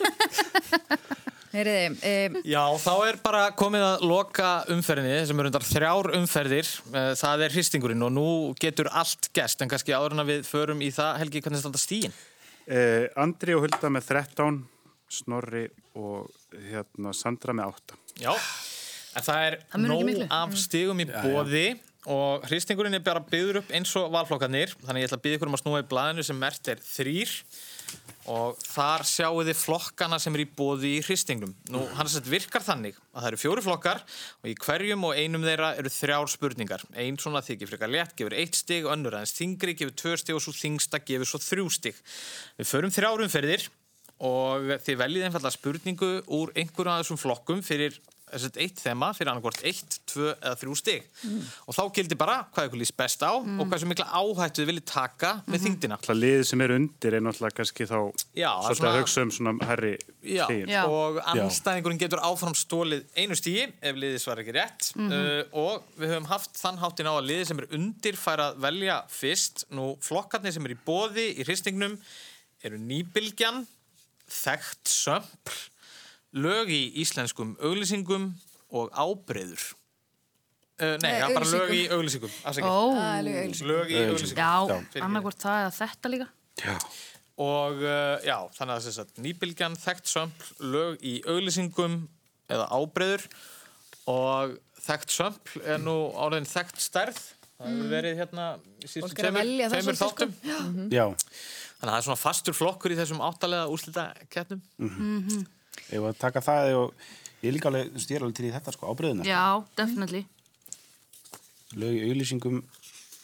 [1.48, 1.84] Heyriði,
[2.28, 6.68] um, Já, þá er bara komið að loka umferðinni sem eru undar þrjár umferðir.
[6.92, 8.26] Eh, Það er hristingurinn og nú
[8.60, 11.80] getur allt gest en kannski áður en að við förum í það, Helgi, hvernig standa
[11.80, 12.12] stíin?
[12.68, 14.60] Eh, Andri og Hulda með 13,
[15.08, 15.64] Snorri
[15.96, 16.28] og
[16.68, 17.96] hérna, Sandra með 8.
[18.20, 18.34] Já,
[19.16, 21.66] En það er Það nóg af stigum í bóði
[22.08, 25.50] og hristingurinn er bara byggður upp eins og valflokkarnir þannig ég ætla að byggja ykkur
[25.50, 27.32] um að snúa í blaðinu sem mert er þrýr
[28.28, 31.54] og þar sjáu þið flokkana sem er í bóði í hristingnum.
[31.72, 35.46] Nú, hann sett virkar þannig að það eru fjóri flokkar og í hverjum og einum
[35.46, 36.84] þeirra eru þrjár spurningar.
[36.92, 40.44] Einn svona þykir frekar létt, gefur eitt stig, önnur aðeins þingri, gefur tvö stig og
[40.44, 42.02] svo þingsta gefur svo þrjú stig.
[42.60, 43.68] Við förum þrjárum ferðir
[44.28, 47.96] og þið veljið einfallega spurningu úr einhverjum af þessum flokkum fyrir
[48.32, 51.06] eitt þema, fyrir annarkvort eitt, tvö eða þrjú stig.
[51.66, 54.70] Og þá gildir bara hvað ykkur lýst best á og hvað sem mikla áhættu þið
[54.72, 55.98] viljið taka með þingdina.
[56.04, 57.96] Það liðið sem er undir er náttúrulega kannski þá
[58.38, 60.74] Já, svolítið svona- að hugsa um svona herri Já, stigin.
[60.88, 64.90] og anstæðingurinn getur áfram stólið einu stígi ef liðið svar ekki rétt.
[64.98, 68.58] Uh, og við höfum haft þann háttin á að liðið sem er undir fær að
[68.60, 69.64] velja fyrst.
[69.70, 71.98] Nú flokkarnir sem er í bóði í hristingnum
[72.66, 73.66] eru nýbylgjan
[74.28, 75.54] þekkt sömpl
[76.36, 78.30] lög í íslenskum auglýsingum
[78.76, 79.62] og ábreyður
[80.82, 81.84] uh, Nei, Nei, bara lög í
[82.42, 84.42] Það er lög í auglýsingum.
[84.42, 86.28] Já, annarkvort það eða þetta líka.
[87.38, 91.98] Og uh, já, þannig að þess að nýbylgjan, þekkt sömpl, lög í auglýsingum
[92.50, 93.26] eða ábreyður
[94.10, 97.20] og þekkt sömpl er nú áriðin þekkt stærð.
[97.58, 98.48] Það hefur verið hérna
[98.86, 99.14] það
[99.72, 100.34] tveimur þáttum.
[100.94, 101.06] Já,
[101.78, 104.04] Þannig að það er svona fastur flokkur í þessum áttalega úrslita
[104.34, 104.62] kettnum.
[105.92, 106.94] Ég var að taka það og
[107.42, 109.26] ég er líka alveg, alveg til í þetta sko, ábreyðuna.
[109.28, 109.42] Já,
[109.78, 110.24] definitely.
[111.78, 112.62] Lög í auglýsingum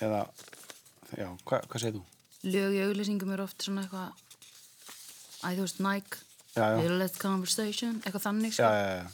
[0.05, 0.21] eða,
[1.17, 2.05] já, hva, hvað segir þú?
[2.55, 4.11] Lög í auglýsingum eru oft svona eitthvað,
[5.45, 6.23] æ, þú veist, Nike,
[6.55, 8.69] Já, já, Little Let Conversation, eitthvað þannig, já, sko.
[8.71, 9.07] já, já.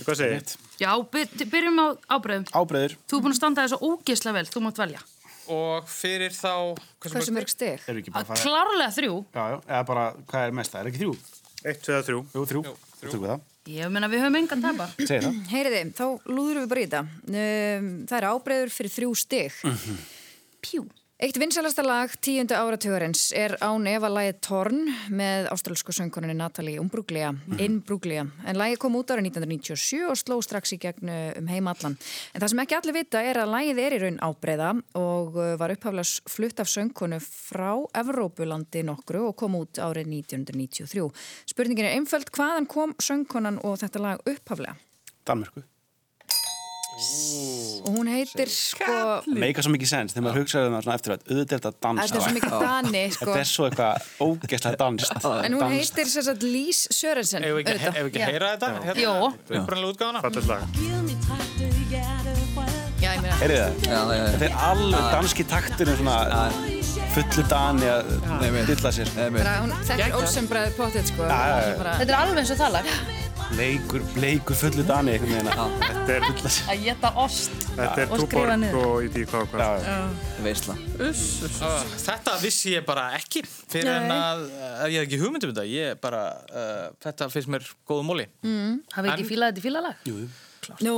[0.00, 0.52] Hvað segir þið?
[0.80, 1.86] Já, by- byrjum á
[2.16, 2.46] ábreyðum.
[2.56, 5.02] Ábreyður, Þú er búin að standa þessu ógeðslega vel, þú mátt velja.
[5.50, 6.52] Og fyrir þá...
[7.04, 7.82] Hversu mörg stig?
[7.90, 9.18] eru ekki bara að fara, Klárlega þrjú.
[9.34, 11.14] já, já, eða bara, hvað er mest það, er ekki þrjú?
[11.64, 12.20] Eitt, tvö eða þrjú.
[12.34, 14.86] Jú, þrjú, þrjú, þrjú það, Ég meina, við höfum engan tapa.
[15.08, 15.40] segir það.
[15.52, 17.02] Heyriði, þá lúðurum við bara í þetta.
[17.28, 19.58] Um, það er ábreyður fyrir þrjú stig.
[20.64, 20.86] Pjú.
[21.20, 24.78] Eitt vinsalasta lag tíundu áratugurins er án Eva lagið Torn
[25.12, 28.22] með ástralsku söngkoninni Natalie Umbruglia, Inbruglia.
[28.48, 31.10] En lagið kom út árið 1997 og sló strax í gegn
[31.42, 31.98] um heim allan.
[32.32, 34.70] En það sem ekki allir vita er að lagið er í raun ábreyða
[35.02, 40.08] og uh, var upphaflega s- flutt af söngkonu frá Evrópulandi nokkru og kom út árið
[40.22, 41.04] 1993.
[41.52, 44.72] Spurningin er einföld hvaðan kom söngkonan og þetta lag upphaflega?
[45.28, 45.66] Danmörku.
[47.80, 48.84] Og hún heitir sko...
[49.32, 51.70] Meika svo mikið sens þegar maður hugsaði um það svona eftir að auðvitað er þetta
[51.86, 52.00] dans.
[52.00, 53.28] Þetta er svo mikið dani, sko.
[53.30, 53.94] Þetta er svo eitthvað
[54.26, 55.14] ógeðslega danst.
[55.46, 57.46] En hún heitir sem sagt Lís Sörensen.
[57.46, 58.26] Ef við ekki, Já.
[58.28, 58.68] heyra þetta?
[58.84, 59.14] Hérna, Jó.
[59.60, 60.18] Upprænlega útgáðana?
[63.00, 63.76] Já, ég meina, Heyrið það?
[63.86, 64.24] Já, já, já.
[64.34, 66.16] Þetta er alveg danski takturinn svona
[67.14, 68.10] fullu dani að
[68.68, 69.14] dilla sér.
[69.38, 71.24] bara hún þekkir ósembræði potið, sko.
[71.24, 71.74] Já, já, já.
[71.80, 72.94] Bara, Þetta er alveg eins og það lag.
[73.50, 76.68] Bleikur, bleikur fullu dani Þetta er, dilla sér.
[76.70, 77.54] Að geta ost.
[77.74, 78.76] þetta er Og skrifa túborg niður.
[78.80, 79.88] og í hvað og hvað.
[80.44, 80.76] Veistla.
[81.00, 85.52] Uh, þetta vissi ég bara ekki fyrir en að uh, ég hef ekki hugmynd um
[85.54, 86.22] þetta ég bara,
[86.52, 88.28] uh, þetta finnst mér góðu móli
[88.94, 90.06] Hafið ekki fílað þetta í fílalag?
[90.08, 90.16] Jú,
[90.84, 90.94] Nú,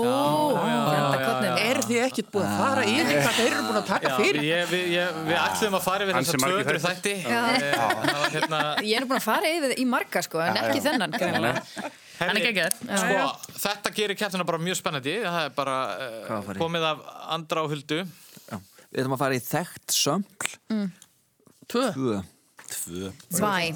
[0.56, 1.56] þetta kottnum.
[1.62, 4.38] Er þið ekkert búið að fara yfir hvað þeir eru búin að taka fyrir?
[4.46, 7.14] ég, við, ég, við ætlum að fara yfir þessa margir 200 þætti.
[7.22, 11.16] Eh, hérna Ég er nú búin að fara yfir í marga, sko, en ekki þennan,
[12.22, 12.76] er geggjaður.
[13.02, 17.00] sko, þetta gerir keppnina bara mjög spennandi það er bara uh, komið af
[17.38, 18.02] andra á huldu.
[18.92, 20.52] Við ætlum að fara í þekkt sömpl.
[21.72, 21.88] Tvö.
[22.68, 23.10] Tvö.
[23.32, 23.72] Svæ.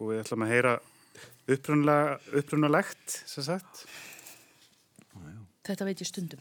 [0.00, 0.70] Og við ætlum að heyra
[1.50, 3.82] upprunalegt, sem sagt.
[5.70, 6.40] Þetta veit ég stundum.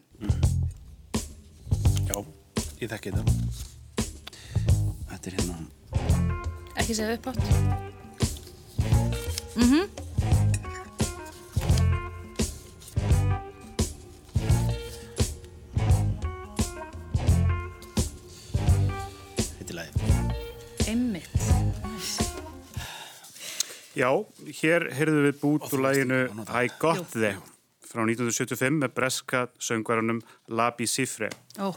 [2.10, 2.16] Já,
[2.82, 3.34] ég þekki þetta.
[5.12, 5.58] Þetta er hérna...
[6.82, 7.44] Ekki segja upp átt.
[19.60, 19.94] Þetta er lagið.
[20.90, 21.38] Einmitt.
[23.94, 24.10] Já,
[24.64, 27.38] hér heyrðum við bút úr læginu I Got The
[27.90, 30.22] frá 1975 með breska söngvarunum
[30.54, 31.32] Labi Sifre.
[31.58, 31.74] Ó,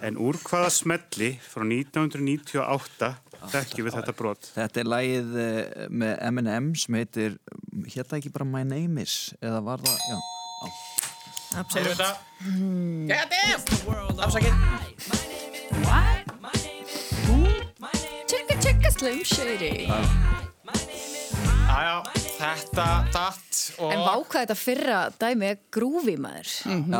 [0.00, 3.10] En úr hvaða smelli frá 1998
[3.52, 4.46] þekkjum við þetta brot?
[4.54, 7.36] Þetta er lagið eh, með M&M sem heitir,
[7.92, 10.16] hérna ekki bara My Name Is, eða var það, já.
[11.74, 12.10] Heyrðu þetta?
[18.30, 19.72] Tjekka, tjekka, Slim Shady.
[21.70, 26.50] Jájá, þetta datt og En vákvað þetta fyrra dæmi er grúfi maður.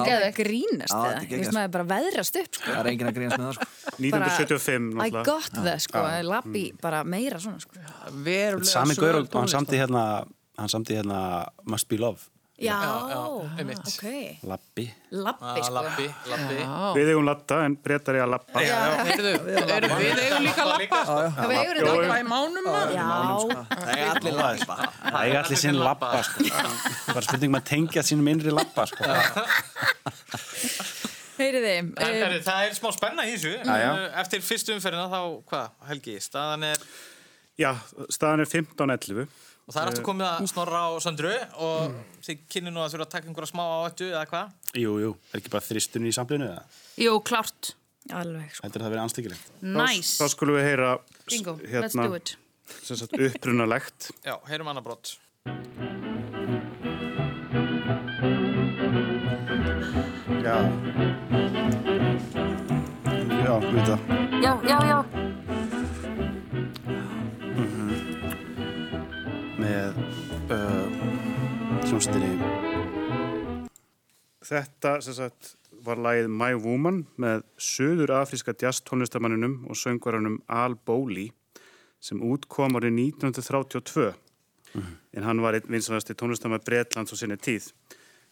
[0.07, 1.05] Geða grínast Já, eða.
[1.05, 1.41] þetta er Þú geggjað.
[1.45, 2.67] veist maður er bara veðrast upp, sko.
[2.71, 3.69] Það er enginn að grínast með það, sko.
[4.01, 5.25] 1975 I náttúrulega.
[5.31, 6.05] got that, sko.
[6.31, 7.81] Lappi bara meira svona, sko.
[8.25, 10.05] Verulega Sami gaur og hann samti hérna,
[10.61, 11.21] hann samti hérna
[11.65, 12.29] Must Be Love.
[12.61, 12.77] Já,
[13.57, 13.79] einmitt.
[13.89, 14.05] ok.
[14.45, 14.85] Lappi.
[15.11, 15.75] Lappi, sko.
[15.79, 16.57] Lappi, lappi.
[16.99, 18.61] Við eigum latta en breytar ég að lappa.
[18.61, 21.01] Heyrðu, erum við eigum líka lappa?
[21.41, 21.81] Við eigum.
[21.89, 22.69] Lappa í mánum?
[22.93, 23.07] Já,
[23.71, 24.77] Það er allir lappa.
[25.01, 26.49] Það er allir sinn lappa, sko.
[26.51, 29.09] Það var spurning um að tengja sínum innri lappa, sko.
[31.41, 31.75] heyriði.
[31.97, 33.55] Eh, er, það er smá spenna í þessu.
[33.65, 33.91] Já, já.
[34.23, 36.85] Eftir fyrstu umferðina þá, hvað, Helgi, staðan er,
[37.61, 37.75] Já,
[38.09, 39.27] staðan er 15-11.
[39.71, 41.93] Og það er aftur komið að snorra á Söndru og
[42.27, 44.57] þið kynni nú að þurfa að taka einhverja smá áhættu eða hvað?
[44.83, 45.11] Jú, jú.
[45.31, 46.65] Er ekki bara þristunni í samblinu, eða?
[46.99, 47.71] Jú, klárt.
[48.11, 48.65] Alveg, sko.
[48.67, 49.55] Heldur það verið anstíkilegt?
[49.63, 50.17] Nice.
[50.19, 50.91] Þá skulum við heyra
[51.31, 52.35] Bingo, let's hérna, do it.
[52.83, 54.11] sem sagt, upprunalegt.
[54.27, 55.15] Já, heyrum annað brott.
[60.43, 60.59] Já.
[63.47, 64.15] Já, við það.
[64.41, 65.30] Já, já, já.
[69.71, 69.99] Með
[70.51, 70.87] uh,
[71.85, 72.31] hljómsdýri
[74.51, 75.53] Þetta sem sagt,
[75.87, 81.29] var lagið My Woman með söður afríska jazz tónlistamanninum og söngvaranum Al Bowley
[82.03, 84.11] sem útkom árið 1932
[84.75, 87.71] en hann var einn vinsanasti tónlistamann Bretlands á sinni tíð.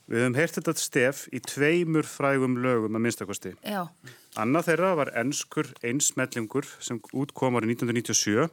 [0.08, 3.54] Við höfum heyrt þetta stef í tveimur frægum lögum að minnstakosti.
[3.62, 3.84] Já.
[4.40, 8.48] Annað þeirra var enskur einsmellingur sem útkom árið 1997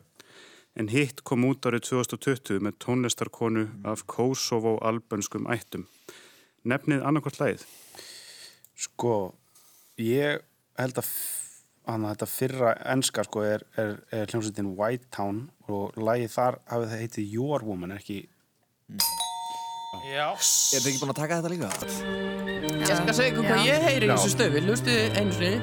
[0.76, 5.88] en hitt kom út árið 2020 með tónlistarkonu af Kosovo-albönskum ættum.
[6.68, 7.66] Nefnið annarkvort lagið.
[8.76, 9.16] Sko,
[10.02, 10.44] ég
[10.76, 11.12] held að
[11.86, 17.04] þetta fyrra enska sko, er, er, er hljómsveitin White Town og lagið þar hafið það
[17.06, 18.26] heitið Your Woman, er ekki
[20.06, 20.28] Já.
[20.36, 21.70] Er þið ekki búin að taka þetta líka?
[22.76, 24.62] Ég skal segja ykkur hvað ég heyri í þessu stöfi.
[24.68, 25.60] Hlustu einu sinni.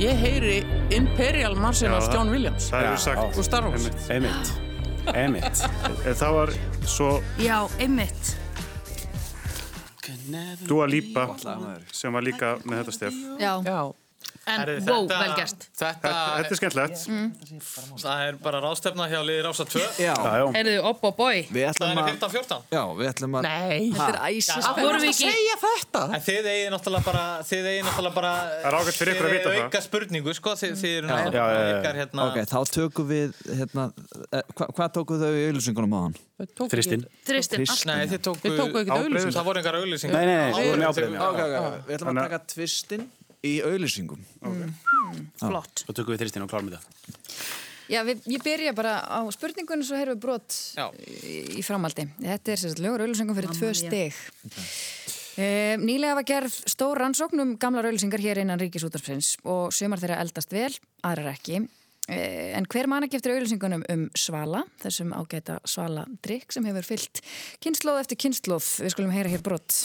[0.00, 2.70] Ég heyri Imperial Marcel það- John Williams.
[2.70, 3.38] Það hefur sagt.
[3.38, 3.88] Og Star Wars.
[4.10, 4.52] Einmitt.
[5.14, 5.64] Einmitt.
[6.08, 6.52] En Það var
[6.88, 8.36] svo Já, einmitt.
[10.68, 11.26] Dua Lipa
[11.92, 13.20] sem var líka með þetta stef.
[13.40, 13.52] Já.
[13.64, 13.80] Já.
[14.44, 15.62] En, Herri, wow, þetta- vel gert.
[15.78, 16.98] Þetta, Þetta er skemmtilegt.
[18.02, 19.80] það er bara ráðstefna hjá liðir ása 2.
[19.96, 20.12] Já.
[20.12, 20.44] Já, já.
[20.52, 21.38] Heyrðu, upp og bói.
[21.48, 22.08] Við Það ætlum er að...
[22.12, 22.60] 15-14.
[22.74, 23.42] Já, við ætlum að...
[23.48, 23.90] Nei.
[23.94, 24.52] Þetta er æsis.
[24.60, 25.28] Já, Vorum við ekki...
[25.32, 26.02] Segja þetta.
[26.04, 28.32] En þið eigið náttúrulega bara, þið eigið náttúrulega bara...
[28.44, 29.54] Það er ágætt fyrir ykkur að vita Þið það.
[29.54, 31.72] eigið auka spurningu, sko, þið, þið eru náttúrulega já, já.
[31.78, 32.20] ykkar hérna...
[32.28, 33.28] Ok, þá tökum við,
[33.62, 33.84] hérna,
[34.28, 36.16] eh, hva, hvað tókuð þau í auðlýsingunum á hann?
[36.68, 37.02] Þristin.
[37.24, 37.58] Þristin.
[37.64, 37.84] Þrist.
[37.88, 38.42] Nei, þið tóku...
[38.44, 38.84] Við tókum
[43.44, 44.04] Það við í ábreiðum, já.
[44.04, 45.38] Ok, ok, ok, við ætlum að Þannig að- taka tvistin í auðlýsingum.
[45.44, 45.84] Flott.
[45.84, 46.82] Svo tökum við þristin og klárum þetta.
[47.84, 50.86] Já, við, ég byrja bara á spurningunum svo heyrum við brot Já.
[50.96, 52.06] í, framaldi.
[52.16, 54.14] Þetta er sérst lögur auðlýsingum fyrir tvö stig.
[55.36, 60.20] E, nýlega var gerð stór rannsókn um gamlar auðlýsingar hér innan Ríkisútarfsins og sumar þeirra
[60.22, 60.70] eldast vel,
[61.04, 61.66] aðrar ekki.
[62.04, 66.84] E, en hver man ekki eftir auðlýsingunum um Svala, þessum ágæta Svala drikk sem hefur
[66.84, 67.22] fyllt
[67.64, 68.66] kynnslóð eftir kynnslóð.
[68.84, 69.84] Við skulum heyra hér brot.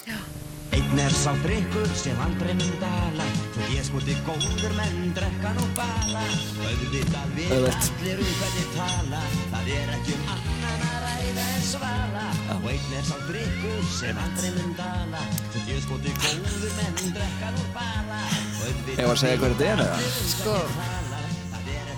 [0.76, 5.65] Einn er sá drikkur sem aldrei mun dala Svo ég smúti góður menn drekka nú
[5.78, 6.22] bala
[6.61, 12.28] Auðvitað við allir um hvernig tala Það er ekki um annan að ræða en svala.
[12.59, 17.53] Og einn er sá drikkur sem aldrei mun dala Svo ég smúti góður menn drekka
[17.57, 18.24] nú bala
[18.70, 20.17] Ég var að segja hvað þetta er, eða?
[20.36, 20.57] Sko,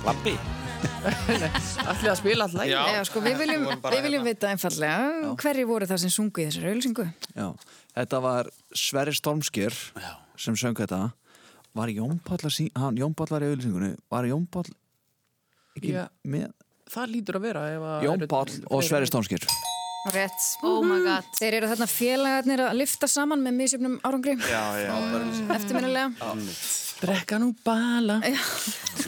[0.01, 0.33] Lappi.
[1.01, 2.65] Ætlið að spila alltaf.
[2.65, 2.79] Já.
[2.89, 4.31] eða, sko við viljum, við viljum hérna.
[4.31, 7.05] vita einfallega hverju voru það sem sungu í þessari auðlýsingu.
[7.37, 7.47] Já,
[7.99, 8.49] þetta var
[8.81, 10.11] Sverri Stormskir Já.
[10.41, 11.03] sem söng þetta.
[11.77, 14.67] Var Jón Páll að sína, hann, Jón Páll var í auðlýsingunni, var Jón Páll
[15.77, 16.05] ekki Já.
[16.25, 16.49] með?
[16.91, 18.07] Það lítur að vera ef að...
[18.09, 19.45] Jón eru Páll og Sverri Stormskir.
[20.09, 20.45] Rétt.
[20.65, 21.27] Oh my god.
[21.37, 24.33] Þeir eru þarna félagarnir að lyfta saman með misjöfnum árangri.
[24.49, 24.93] Já, já.
[25.57, 26.31] Eftirminnilega.
[27.01, 28.17] Drekka nú bala.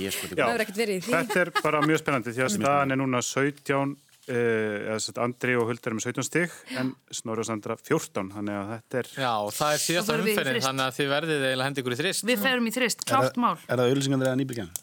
[0.01, 0.45] Ég sko Já.
[0.45, 1.13] Það hefur ekkert verið í því.
[1.15, 3.95] Þetta er bara mjög spennandi því að staðan er núna 17,
[4.29, 8.31] uh, eða sett Andri og Hulda er með 17 stig en Snorri og Sandra 14,
[8.37, 9.11] þannig að þetta er...
[9.17, 12.25] Já, það er við í umferðin, þannig að þið verðið eiginlega hendi ykkur í þrist.
[12.29, 13.55] Við ferum í þrist, klárt mál.
[13.65, 14.73] Er það auðlýsingan eða nýbylgjan?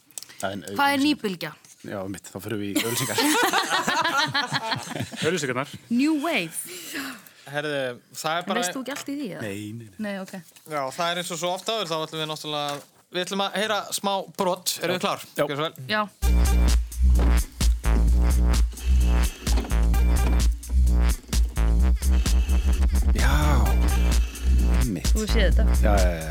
[0.40, 1.54] Hvað er nýbylgja?
[1.80, 3.16] Já, mitt, þá fyrir við í auðlýsingar.
[5.24, 5.68] Auðlýsingarnar.
[6.00, 6.52] New Wave.
[7.50, 7.78] Herðu,
[8.20, 8.60] það er bara...
[8.60, 9.28] Veist þú ekki allt í því?
[9.40, 9.96] Nei, nei, nei.
[10.04, 10.34] Nei, ok.
[10.68, 12.76] Já, það er eins og svo ofta áður, þá ætlum við náttúrulega...
[13.10, 15.18] Við ætlum að heyra smá brot, eru þið klár?
[15.34, 15.44] Já.
[15.88, 16.06] Já.
[23.16, 23.32] Já.
[24.92, 25.08] Mitt.
[25.16, 25.64] Þú séð þetta.
[25.80, 26.28] Já, já, já.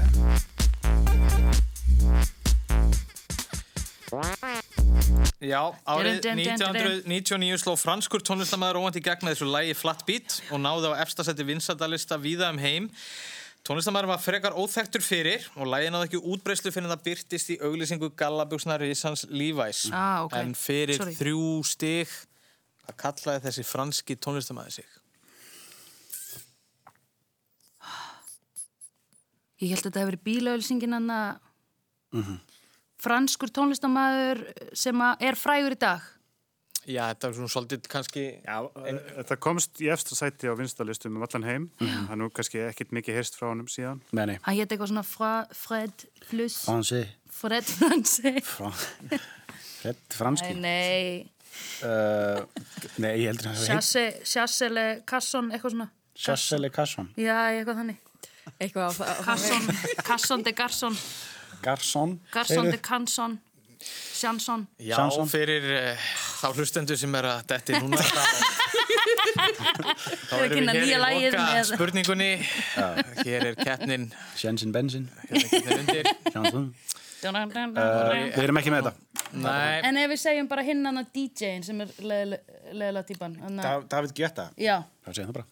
[5.40, 7.02] Já, árið Dun, dun, dun, dun, dun.
[7.08, 11.02] 1999 sló franskur tónlistamæður óvænt í gegn með þessu lægi Flat Beat og náði á
[11.06, 12.90] efstasætti vinsaldalista víða um heim.
[13.68, 18.12] Tónlistamæður var frekar óþektur fyrir og lægi náði ekki útbreyslu fyrir það byrtist í auglýsingu
[18.20, 19.86] Gallabuxna Rísans Levi's.
[19.92, 20.36] Ah, ok.
[20.40, 21.16] En fyrir Sorry.
[21.20, 22.08] þrjú stig,
[22.90, 24.86] Hvað kallaði þessi franski tónlistamæði sig?
[29.60, 31.40] Ég held að þetta hefur verið bílaölsingin hann að
[32.12, 32.40] Mhm.
[33.00, 34.42] Franskur tónlistamæður
[34.78, 36.08] sem að er frægur í dag.
[36.90, 38.22] Já, þetta er svona svolítið kannski...
[38.42, 38.56] Já,
[39.20, 41.66] þetta komst í efsta sæti á vinstalistum um allan heim.
[41.82, 44.00] Það er nú kannski ekkit mikið heyrst frá honum síðan.
[44.16, 44.38] Nei, nei.
[44.46, 47.04] Hann hétt eitthvað svona fra, Fred plus Fransi.
[47.40, 48.34] Fred Fransi.
[48.48, 48.72] Fra...
[49.80, 50.56] Fred franski.
[50.60, 51.28] Nei,
[51.84, 52.44] Uh,
[53.02, 53.70] nei, ég heldur að það.
[53.70, 55.88] Chasse, Chassele Casson, eitthvað svona.
[56.20, 57.10] Chassele Casson.
[57.20, 58.00] Já, eitthvað þannig.
[58.60, 59.68] Eitthvað á Casson,
[60.10, 60.98] Casson de Garson,
[61.64, 62.18] Garson.
[62.34, 63.38] Garson de Canson,
[64.22, 64.66] Jansson.
[64.84, 65.28] Já, Samson.
[65.32, 66.08] fyrir uh,
[66.42, 68.02] þá hlustendur sem er að detti núna
[70.30, 72.30] þá erum við hér í lagið loka spurningunni
[73.26, 74.10] hér er keppnin
[74.42, 75.06] Jensen Bensin.
[75.30, 76.70] keppnin undir Jansson.
[77.20, 78.94] Dun, dun, dun, dun, Uh, við erum ekki með þetta.
[79.44, 83.34] Nei, En ef við segjum bara hinn hann að DJ-in sem er leðilega típan.
[83.60, 84.46] Da, David Guetta.
[84.56, 85.46] Já, Það segir það bara.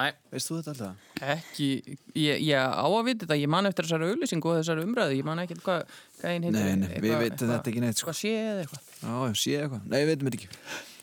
[0.00, 1.08] Nei Veist þú þetta alltaf?
[1.34, 1.68] Ekki,
[2.16, 5.26] ég, ég á að vita þetta, ég man eftir þessari auðlýsingu og þessari umræðu, ég
[5.28, 5.84] man ekki hvað
[6.20, 6.60] hvað einn heitir.
[6.60, 8.10] Nei, nei, við eitthvað- veitum þetta ekki neitt, sko.
[8.10, 8.88] Hvað sé eða eitthvað.
[9.00, 9.84] Já, já, sé eitthvað.
[9.92, 10.50] Nei, við veitum þetta ekki.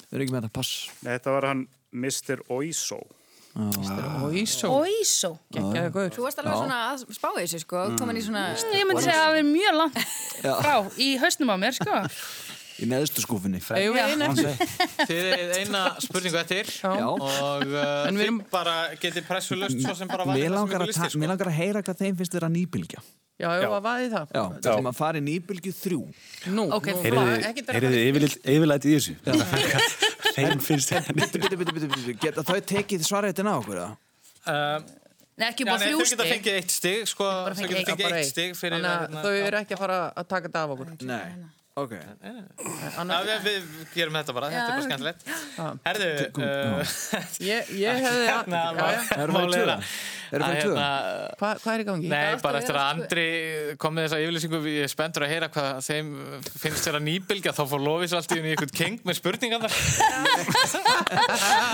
[0.08, 0.74] Við erum ekki með þetta, pass.
[1.04, 2.44] Nei, þetta var hann Mr.
[2.58, 3.00] Oiso.
[3.58, 5.32] Og Ísó, Oísó.
[5.50, 6.12] geggjaði guður.
[6.14, 8.44] Þú varst alveg svona að spá þessu, sko, komin í svona...
[8.54, 9.98] Ég myndi segja að það er mjög langt
[10.46, 11.96] frá í hausnum á mér, sko.
[12.78, 13.58] Í neðstu skúfinni.
[13.58, 16.92] Þið er eina spurningu eftir Já.
[17.10, 17.24] og
[17.66, 21.32] uh, þið erum- bara getið pressulust svo sem bara Mér það sem langar, að mér
[21.34, 23.02] langar að heyra hvað þeim finnst þeirra nýbylgja.
[23.38, 24.30] Já, ég var að vaði það.
[24.34, 26.00] Já, það ætlum að fara í nýbylgju þrjú.
[26.58, 27.18] Nú, Ok, nú, flott.
[27.18, 29.14] bara ekkert vera Heyrðu þið yfirleitt í þessu?
[30.38, 32.16] Þeim finnst bitu, bitu.
[32.22, 33.92] Geta þau tekið svarreitin á okkur, eða?
[35.38, 36.22] Nei, ekki Já, bara þrjú stig.
[36.32, 39.60] fengið eitt stig sko, þau geta fengið eitt stig fyrir Þannig að hérna- þau eru
[39.62, 40.96] ekki að fara að taka þetta af okkur.
[41.06, 41.26] Nei.
[41.78, 41.92] Ok.
[41.94, 45.22] Já, við, við gerum þetta bara, þetta er bara skemmtilegt
[45.86, 46.08] Herðu,
[46.42, 46.94] uh,
[47.52, 48.24] Ég, ég hefði...
[48.32, 49.02] hérna Já, já.
[49.22, 49.84] Erum við er að-
[50.44, 50.72] að tvö?
[50.74, 50.88] hérna,
[51.40, 52.10] Hva, hvað er í gangi?
[52.12, 53.28] Nei, alltaf bara eftir að Andri
[53.80, 56.10] kom með þessa yfirlýsingu ég er spenntur að heyra hvað þeim
[56.64, 59.68] finnst þeirra nýbylgja þá fór Lofís allt í eitthvað keng með spurningar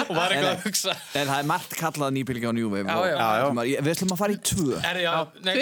[0.04, 2.86] og var eitthvað að hugsa En það er margt kallað nýbylgja á New Wave.
[2.92, 3.48] Já, já.
[3.48, 4.40] og- Ég- Við ætlum að fara í.
[4.84, 5.00] Er,
[5.48, 5.54] nei,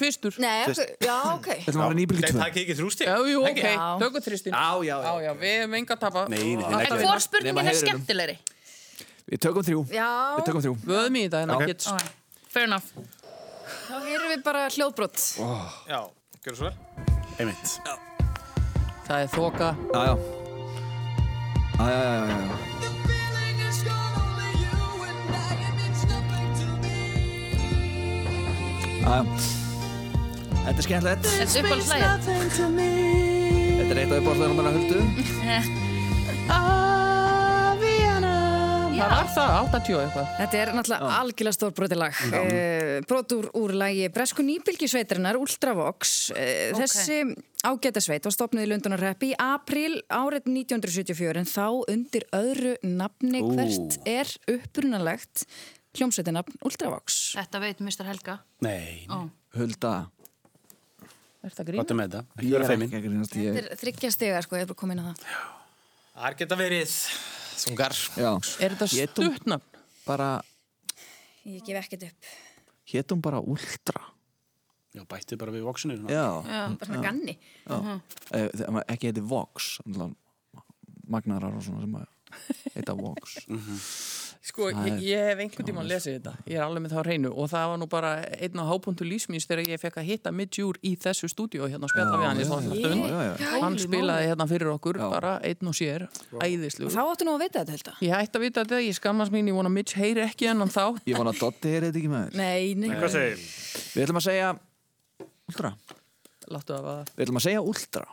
[0.00, 0.34] Tvistur.
[0.40, 1.48] Nei, ok, já, ok.
[1.60, 2.64] Að það ekki
[3.30, 3.89] jú, ok, Já.
[3.98, 4.52] Tökum þristin.
[4.54, 4.96] Já, já, já.
[5.02, 6.24] Já, já, við hefum enga að tapa.
[6.28, 6.64] Nei, nei, nei.
[6.84, 7.00] En vinna.
[7.06, 8.36] hvor spurningin er skemmtilegri?
[9.30, 9.82] Við tökum þrjú.
[9.94, 10.74] Já, Við tökum þrjú.
[10.86, 11.62] Vöðum í þetta en Ok.
[11.68, 11.88] ekki.
[11.94, 12.08] Okay.
[12.50, 12.88] Fair enough.
[13.90, 15.18] þá heyrum við bara hljóðbrott.
[15.88, 16.00] Já,
[16.44, 16.76] gjör svo vel
[17.38, 17.80] Einmitt.
[19.06, 19.74] Það er þoka.
[19.94, 20.14] Já, já.
[21.80, 22.70] Já, já, já, já, já.
[29.00, 29.24] Já, já.
[30.60, 31.24] Þetta er skemmtilegt.
[31.26, 33.49] Þetta er uppáhaldslægið.
[33.90, 34.98] Þetta er eitt af uppáhaldslegunum hennar Huldu.
[39.00, 40.28] Það var það, 80 og eitthvað.
[40.36, 42.20] Þetta er náttúrulega algjörlega stór brotilag.
[42.30, 46.12] Uh, brot úr, úr lægi Bresku nýbylgisveitarinnar Ultravox.
[46.36, 47.18] Uh, Þessi
[47.66, 53.42] ágæta sveit var stopnuð í Lundunarreppi í april árið 1974 en þá undir öðru nafni
[53.48, 55.48] hvert er upprunalegt
[55.98, 57.18] hljómsveitinafn Ultravox.
[57.40, 58.06] Þetta veit Mr.
[58.12, 58.38] Helga.
[58.62, 59.26] Nei, Ó.
[59.58, 59.96] Hulda.
[61.42, 61.80] Er það grín?
[61.80, 62.20] gott með þetta.
[62.36, 62.88] Ekki Ég vera er feimin.
[62.90, 63.36] ekki að grínast.
[63.40, 63.54] Ég...
[63.56, 65.34] Þetta er þryggja stiga sko, ég er bara komin að það.
[66.20, 66.94] Það geta verið
[67.60, 68.30] þungar Já.
[68.60, 69.80] Er þetta Hétum stuttnafn?
[70.06, 70.28] bara,
[71.48, 72.30] Ég gef ekkert upp.
[72.92, 74.02] hétum bara Ultra.
[74.92, 75.96] Já, bætti bara við voksinu.
[75.96, 76.10] svona.
[76.12, 76.26] Já.
[76.76, 77.36] Bara svona ganni.
[77.70, 79.78] Eh, Þegar maður ekki heiti Vox.
[81.10, 82.06] Magnarar og svona sem að
[82.76, 83.38] heita Vox.
[84.50, 86.32] Sko, Það ég, er- ég hef einhvern tímann lesið þetta.
[86.50, 89.06] Ég er alveg með það á hreinu og það var nú bara einn á hápuntu
[89.06, 92.40] lífsmýns þegar ég fekk að hitta Midjúr í þessu stúdíu hérna að spjalla við hann
[92.40, 93.04] í svona stund.
[93.06, 93.50] Já, já, já.
[93.62, 95.06] Hann spilaði hérna fyrir okkur, Já.
[95.12, 96.06] bara einn og sér,
[96.42, 96.90] æðislugur.
[96.96, 98.02] Þá áttu nú að vita þetta, held að.
[98.08, 100.66] Ég ætti að vita þetta, ég skammast mín, ég vona að Mitch heyri ekki enn
[100.66, 100.84] þá.
[101.06, 102.40] Ég vona að Dotti er þetta ekki með þér.
[103.94, 104.50] Við ætlum að segja
[105.50, 105.72] Ultra.
[106.50, 108.06] Láttu það að Við ætlum að segja Ultra.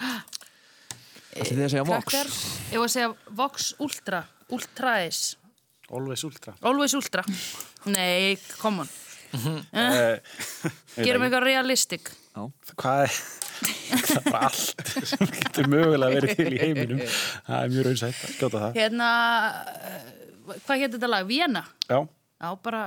[1.40, 2.14] Ætlum þið að segja Vox?
[2.72, 4.22] Ég var að segja Vox Ultra.
[4.50, 5.20] Ultraes.
[5.90, 6.54] Always ultra.
[6.62, 7.24] Always Ultra.
[7.90, 8.90] Nei, come on.
[9.74, 10.18] Eh,
[11.04, 12.10] Gerum eitthvað realistic.
[12.78, 13.20] Hvað er...
[13.90, 17.00] Það er bara allt sem getur mögulega verið til í heiminum.
[17.46, 18.78] Það er mjög raunsætt að skjóta það.
[18.78, 19.08] Hérna,
[19.74, 21.26] uh, hvað hétt þetta lag?
[21.28, 21.62] Vienna?
[21.90, 21.98] Já,
[22.40, 22.80] Já, bara,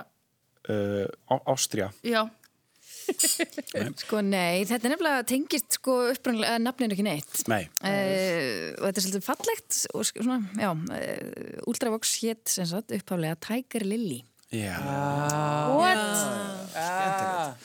[0.73, 1.91] uh, Á- Ástría.
[2.01, 2.23] já.
[4.03, 7.41] Sko, nei, þetta er nefnilega tengist sko upprannlega nafninu ekki neitt.
[7.51, 7.63] Nei.
[7.83, 13.39] Uh, og þetta er svolítið fallegt og svona, já, uh, Ultravox hétt sem sagt upphaflega
[13.43, 14.21] Tiger Lily.
[14.53, 14.75] Já.
[15.73, 16.01] What?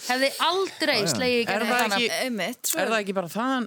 [0.08, 2.22] Hefði aldrei slegið í Er það þetta ekki- nafn.
[2.28, 3.66] Einmitt, Er það ekki bara þaðan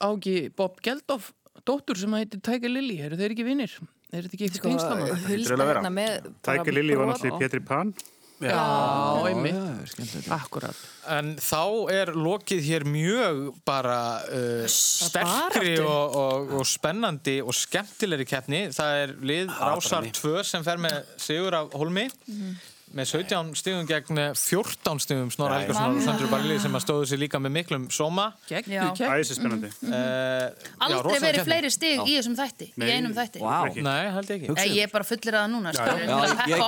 [0.00, 1.32] á ekki Bob Geldof
[1.68, 3.74] dóttur sem heitir Tiger Lily, eru þeir ekki vinnir?
[4.14, 5.80] Er þetta ekki eitthvað Sko, vera.
[5.82, 7.92] hérna með Tiger Lily var náttúrulega í Pétri Pan.
[8.42, 10.78] Já, einmitt, akkurat.
[11.06, 11.62] En þá
[11.94, 18.62] er lokið hér mjög bara uh, sterkri og, og, og spennandi og skemmtilegri keppni.
[18.74, 22.08] Það er lið Rásar 2 sem fer með Sigur af Holmi
[22.94, 27.20] með 17 stigum gegn 14 stigum Snorra Helgarsson og Sandru Barli sem að stóðu sér
[27.24, 28.28] líka með miklum sóma.
[28.48, 28.84] Geggju, Já.
[28.96, 29.14] kepp.
[29.18, 29.70] Æsi spennandi.
[29.88, 33.42] Uh, Aldrei verið fleiri stig í þessum þætti, í einum þætti.
[33.42, 34.52] Vá, Nei, held ekki.
[34.54, 36.04] Nei, ég er bara fullir að það núna, að
[36.52, 36.64] ég,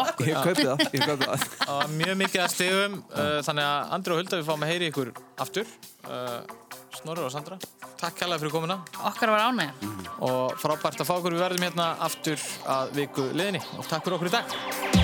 [0.47, 1.47] kaupi það, ég kaupi það.
[1.77, 4.91] Og mjög mikið að stigum uh, þannig að Andri og Hulda við fáum að heyri
[4.93, 5.13] ykkur
[5.45, 5.71] aftur
[6.11, 6.41] uh,
[6.97, 7.59] Snorri og Sandra
[8.01, 9.95] Takk kærlega fyrir komuna Okkar var ánægja.
[10.27, 12.47] og frábært að fá okkur við verðum hérna aftur
[12.77, 14.96] að viku liðinni og takk fyrir okkur í dag